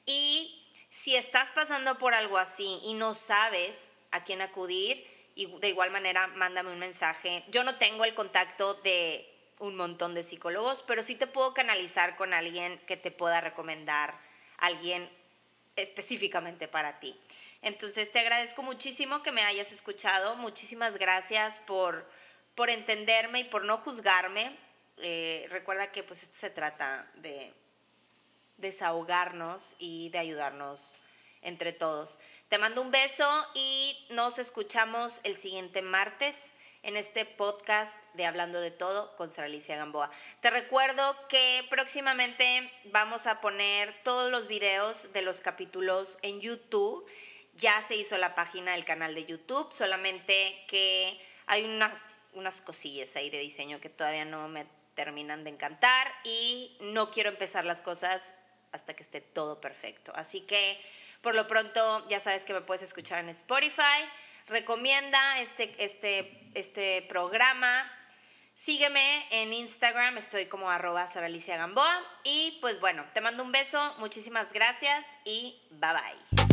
Y 0.06 0.64
si 0.90 1.16
estás 1.16 1.52
pasando 1.52 1.98
por 1.98 2.14
algo 2.14 2.38
así 2.38 2.80
y 2.86 2.94
no 2.94 3.14
sabes 3.14 3.98
a 4.12 4.24
quién 4.24 4.42
acudir, 4.42 5.06
y 5.38 5.46
de 5.60 5.70
igual 5.70 5.92
manera 5.92 6.28
mándame 6.28 6.72
un 6.72 6.80
mensaje. 6.80 7.44
Yo 7.50 7.64
no 7.64 7.78
tengo 7.78 8.04
el 8.06 8.16
contacto 8.16 8.74
de 8.74 9.32
un 9.60 9.76
montón 9.76 10.16
de 10.16 10.24
psicólogos, 10.24 10.84
pero 10.84 11.04
sí 11.04 11.16
te 11.16 11.28
puedo 11.28 11.54
canalizar 11.54 12.16
con 12.16 12.34
alguien 12.34 12.80
que 12.88 12.98
te 12.98 13.12
pueda 13.12 13.40
recomendar, 13.40 14.20
alguien 14.58 15.08
específicamente 15.78 16.68
para 16.68 17.00
ti. 17.00 17.18
Entonces 17.62 18.12
te 18.12 18.20
agradezco 18.20 18.62
muchísimo 18.64 19.24
que 19.24 19.32
me 19.32 19.42
hayas 19.44 19.72
escuchado, 19.72 20.36
muchísimas 20.36 20.98
gracias 20.98 21.60
por, 21.60 22.06
por 22.56 22.70
entenderme 22.70 23.40
y 23.40 23.44
por 23.46 23.66
no 23.66 23.78
juzgarme. 23.78 24.56
Eh, 24.98 25.48
recuerda 25.50 25.92
que 25.92 26.04
pues 26.04 26.24
esto 26.24 26.38
se 26.38 26.50
trata 26.50 27.10
de 27.16 27.54
desahogarnos 28.58 29.76
y 29.80 30.10
de 30.10 30.20
ayudarnos 30.20 30.96
entre 31.42 31.72
todos. 31.72 32.20
Te 32.50 32.58
mando 32.58 32.82
un 32.82 32.92
beso 32.92 33.28
y 33.54 33.98
nos 34.10 34.40
escuchamos 34.40 35.22
el 35.24 35.38
siguiente 35.38 35.82
martes 35.82 36.54
en 36.88 36.96
este 36.96 37.26
podcast 37.26 38.02
de 38.14 38.26
Hablando 38.26 38.62
de 38.62 38.72
Todo 38.72 39.14
con 39.18 39.30
Sara 39.30 39.48
Alicia 39.48 39.76
Gamboa. 39.76 40.10
Te 40.40 40.50
recuerdo 40.50 41.18
que 41.28 41.68
próximamente 41.70 42.72
vamos 42.86 43.28
a 43.28 43.42
poner 43.42 43.94
todos 44.04 44.32
los 44.32 44.48
videos 44.48 45.12
de 45.12 45.22
los 45.22 45.42
capítulos 45.42 46.18
en 46.22 46.40
YouTube. 46.40 47.06
Ya 47.56 47.82
se 47.82 47.98
hizo 47.98 48.18
la 48.18 48.36
página 48.36 48.72
del 48.72 48.86
canal 48.86 49.16
de 49.16 49.26
YouTube, 49.26 49.70
solamente 49.70 50.64
que 50.68 51.20
hay 51.46 51.66
unas 51.66 52.02
unas 52.34 52.62
cosillas 52.62 53.16
ahí 53.18 53.30
de 53.30 53.40
diseño 53.40 53.82
que 53.82 53.90
todavía 53.90 54.24
no 54.24 54.48
me 54.48 54.66
terminan 54.96 55.44
de 55.44 55.50
encantar 55.50 56.14
y 56.24 56.78
no 56.80 57.12
quiero 57.12 57.30
empezar 57.30 57.66
las 57.66 57.82
cosas 57.82 58.34
hasta 58.72 58.96
que 58.96 59.04
esté 59.04 59.20
todo 59.20 59.60
perfecto. 59.60 60.14
Así 60.16 60.42
que 60.42 60.80
por 61.22 61.36
lo 61.36 61.48
pronto 61.48 62.08
ya 62.08 62.22
sabes 62.22 62.46
que 62.46 62.54
me 62.54 62.62
puedes 62.62 62.84
escuchar 62.84 63.20
en 63.20 63.30
Spotify. 63.30 64.08
Recomienda 64.48 65.40
este, 65.40 65.72
este, 65.84 66.50
este 66.54 67.02
programa. 67.04 67.92
Sígueme 68.54 69.28
en 69.30 69.54
Instagram, 69.54 70.18
estoy 70.18 70.46
como 70.46 70.72
arroba 70.72 71.06
Gamboa. 71.06 72.04
Y 72.24 72.58
pues 72.62 72.80
bueno, 72.80 73.06
te 73.14 73.22
mando 73.22 73.44
un 73.44 73.52
beso, 73.52 73.96
muchísimas 74.00 74.54
gracias 74.54 75.18
y 75.26 75.62
bye 75.70 75.92
bye. 75.92 76.47